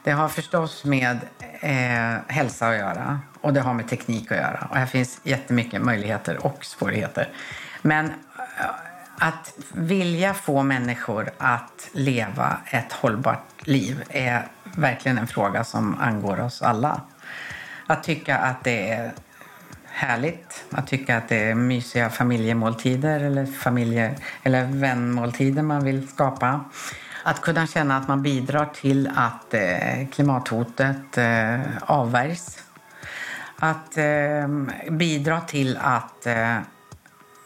Det 0.05 0.11
har 0.11 0.29
förstås 0.29 0.85
med 0.85 1.19
eh, 1.61 2.35
hälsa 2.35 2.69
att 2.69 2.77
göra 2.77 3.21
och 3.41 3.53
det 3.53 3.61
har 3.61 3.75
med 3.75 3.89
teknik 3.89 4.33
att 4.33 4.39
göra. 4.39 4.69
Och 4.71 4.77
här 4.77 4.87
finns 4.87 5.21
jättemycket 5.23 5.83
möjligheter 5.83 6.47
och 6.47 6.65
svårigheter. 6.65 7.29
Men 7.83 8.07
eh, 8.07 8.13
att 9.19 9.55
vilja 9.73 10.35
få 10.35 10.63
människor 10.63 11.31
att 11.39 11.89
leva 11.93 12.57
ett 12.67 12.93
hållbart 12.93 13.67
liv 13.67 14.05
är 14.09 14.49
verkligen 14.77 15.19
en 15.19 15.27
fråga 15.27 15.65
som 15.65 15.99
angår 16.01 16.41
oss 16.41 16.63
alla. 16.63 17.01
Att 17.87 18.03
tycka 18.03 18.39
att 18.39 18.65
det 18.65 18.91
är 18.91 19.13
härligt, 19.87 20.65
att 20.71 20.87
tycka 20.87 21.17
att 21.17 21.29
det 21.29 21.51
är 21.51 21.55
mysiga 21.55 22.11
familjemåltider 22.11 23.21
eller, 23.21 23.47
familje, 23.47 24.15
eller 24.43 24.65
vänmåltider 24.65 25.63
man 25.63 25.85
vill 25.85 26.09
skapa. 26.09 26.65
Att 27.23 27.41
kunna 27.41 27.67
känna 27.67 27.97
att 27.97 28.09
man 28.09 28.23
bidrar 28.23 28.67
till 28.67 29.11
att 29.17 29.55
eh, 29.55 30.09
klimathotet 30.13 31.19
eh, 31.19 31.61
avvärjs. 31.81 32.59
Att 33.57 33.97
eh, 33.97 34.49
bidra 34.91 35.41
till 35.41 35.77
att 35.77 36.27
eh, 36.27 36.57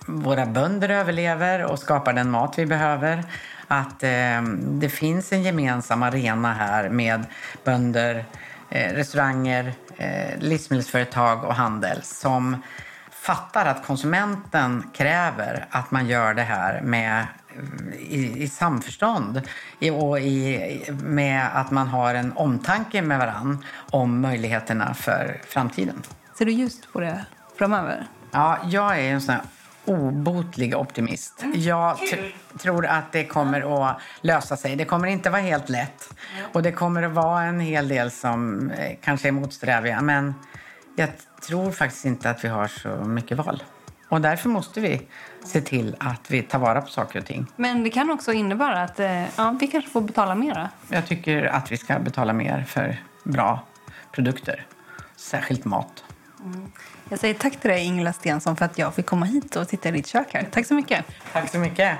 våra 0.06 0.46
bönder 0.46 0.88
överlever 0.88 1.64
och 1.64 1.78
skapar 1.78 2.12
den 2.12 2.30
mat 2.30 2.58
vi 2.58 2.66
behöver 2.66 3.24
att 3.68 4.02
eh, 4.02 4.42
det 4.60 4.88
finns 4.88 5.32
en 5.32 5.42
gemensam 5.42 6.02
arena 6.02 6.52
här 6.52 6.88
med 6.88 7.24
bönder, 7.64 8.24
eh, 8.70 8.94
restauranger, 8.94 9.72
eh, 9.96 10.38
livsmedelsföretag 10.38 11.44
och 11.44 11.54
handel 11.54 12.02
som 12.02 12.62
fattar 13.10 13.66
att 13.66 13.86
konsumenten 13.86 14.90
kräver 14.94 15.66
att 15.70 15.90
man 15.90 16.06
gör 16.06 16.34
det 16.34 16.42
här 16.42 16.80
med 16.80 17.26
i, 17.98 18.42
i 18.42 18.48
samförstånd 18.48 19.42
i, 19.78 19.90
och 19.90 20.20
i, 20.20 20.82
med 21.02 21.48
att 21.54 21.70
man 21.70 21.88
har 21.88 22.14
en 22.14 22.32
omtanke 22.32 23.02
med 23.02 23.18
varann 23.18 23.64
om 23.90 24.20
möjligheterna 24.20 24.94
för 24.94 25.40
framtiden. 25.46 26.02
Ser 26.38 26.44
du 26.44 26.52
just 26.52 26.92
på 26.92 27.00
det 27.00 27.24
framöver? 27.58 28.06
Ja, 28.30 28.58
jag 28.64 28.98
är 28.98 29.12
en 29.12 29.20
sån 29.20 29.34
här 29.34 29.42
obotlig 29.88 30.76
optimist. 30.76 31.44
Jag 31.54 31.98
tror 32.58 32.86
att 32.86 33.12
det 33.12 33.24
kommer 33.24 33.88
att 33.88 34.00
lösa 34.20 34.56
sig. 34.56 34.76
Det 34.76 34.84
kommer 34.84 35.08
inte 35.08 35.30
vara 35.30 35.42
helt 35.42 35.68
lätt. 35.68 36.10
Och 36.52 36.62
det 36.62 36.72
kommer 36.72 37.02
att 37.02 37.12
vara 37.12 37.42
en 37.42 37.60
hel 37.60 37.88
del 37.88 38.10
som 38.10 38.70
eh, 38.70 38.96
kanske 39.02 39.28
är 39.28 39.32
motsträviga. 39.32 40.00
Men 40.00 40.34
jag 40.96 41.08
tror 41.46 41.70
faktiskt 41.70 42.04
inte 42.04 42.30
att 42.30 42.44
vi 42.44 42.48
har 42.48 42.66
så 42.68 42.88
mycket 42.88 43.38
val. 43.38 43.62
Och 44.08 44.20
därför 44.20 44.48
måste 44.48 44.80
vi 44.80 45.02
se 45.44 45.60
till 45.60 45.96
att 46.00 46.30
vi 46.30 46.42
tar 46.42 46.58
vara 46.58 46.80
på 46.80 46.88
saker 46.88 47.18
och 47.18 47.26
ting. 47.26 47.46
Men 47.56 47.84
det 47.84 47.90
kan 47.90 48.10
också 48.10 48.32
innebära 48.32 48.82
att 48.82 49.00
eh, 49.00 49.36
ja, 49.36 49.56
vi 49.60 49.66
kanske 49.66 49.90
får 49.90 50.00
betala 50.00 50.34
mera. 50.34 50.70
Jag 50.88 51.06
tycker 51.06 51.44
att 51.44 51.72
vi 51.72 51.76
ska 51.76 51.98
betala 51.98 52.32
mer 52.32 52.64
för 52.68 52.96
bra 53.24 53.60
produkter. 54.12 54.66
Särskilt 55.16 55.64
mat. 55.64 56.04
Mm. 56.40 56.72
Jag 57.08 57.18
säger 57.18 57.34
tack 57.34 57.60
till 57.60 57.70
dig 57.70 57.84
Ingela 57.84 58.12
Stensson 58.12 58.56
för 58.56 58.64
att 58.64 58.78
jag 58.78 58.94
fick 58.94 59.06
komma 59.06 59.26
hit 59.26 59.56
och 59.56 59.68
titta 59.68 59.88
i 59.88 59.92
ditt 59.92 60.06
kök 60.06 60.34
här. 60.34 60.48
Tack 60.50 60.66
så 60.66 60.74
mycket. 60.74 61.04
Tack 61.32 61.50
så 61.50 61.58
mycket. 61.58 61.98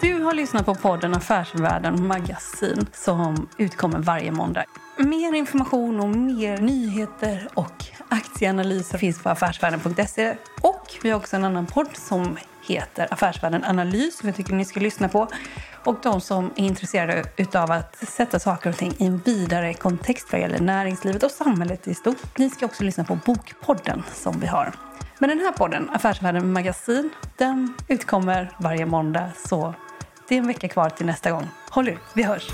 Du 0.00 0.22
har 0.22 0.34
lyssnat 0.34 0.66
på 0.66 0.74
podden 0.74 1.14
Affärsvärlden 1.14 2.06
Magasin 2.06 2.86
som 2.92 3.48
utkommer 3.58 3.98
varje 3.98 4.32
måndag. 4.32 4.64
Mer 4.98 5.34
information 5.34 6.00
och 6.00 6.08
mer 6.08 6.58
nyheter 6.58 7.48
och 7.54 7.84
aktieanalyser 8.08 8.98
finns 8.98 9.22
på 9.22 9.28
affärsvärlden.se. 9.28 10.36
Och 10.60 10.86
vi 11.02 11.10
har 11.10 11.16
också 11.16 11.36
en 11.36 11.44
annan 11.44 11.66
podd 11.66 11.96
som 11.96 12.36
heter 12.66 13.08
Affärsvärlden 13.10 13.64
Analys 13.64 14.18
som 14.18 14.28
jag 14.28 14.36
tycker 14.36 14.54
ni 14.54 14.64
ska 14.64 14.80
lyssna 14.80 15.08
på. 15.08 15.28
Och 15.84 15.96
de 16.02 16.20
som 16.20 16.44
är 16.56 16.64
intresserade 16.64 17.24
av 17.54 17.70
att 17.70 17.96
sätta 17.96 18.38
saker 18.38 18.70
och 18.70 18.76
ting 18.76 18.94
i 18.98 19.06
en 19.06 19.18
vidare 19.18 19.74
kontext 19.74 20.28
vad 20.32 20.40
gäller 20.40 20.60
näringslivet 20.60 21.22
och 21.22 21.30
samhället 21.30 21.88
i 21.88 21.94
stort. 21.94 22.38
Ni 22.38 22.50
ska 22.50 22.66
också 22.66 22.84
lyssna 22.84 23.04
på 23.04 23.18
Bokpodden 23.26 24.02
som 24.14 24.40
vi 24.40 24.46
har. 24.46 24.72
Men 25.18 25.28
den 25.28 25.38
här 25.38 25.52
podden, 25.52 25.90
Affärsvärlden 25.90 26.52
Magasin, 26.52 27.10
den 27.36 27.74
utkommer 27.88 28.50
varje 28.58 28.86
måndag. 28.86 29.30
Så 29.48 29.74
det 30.28 30.34
är 30.34 30.38
en 30.38 30.46
vecka 30.46 30.68
kvar 30.68 30.90
till 30.90 31.06
nästa 31.06 31.30
gång. 31.30 31.48
Håll 31.70 31.88
ut, 31.88 31.98
vi 32.14 32.22
hörs! 32.22 32.50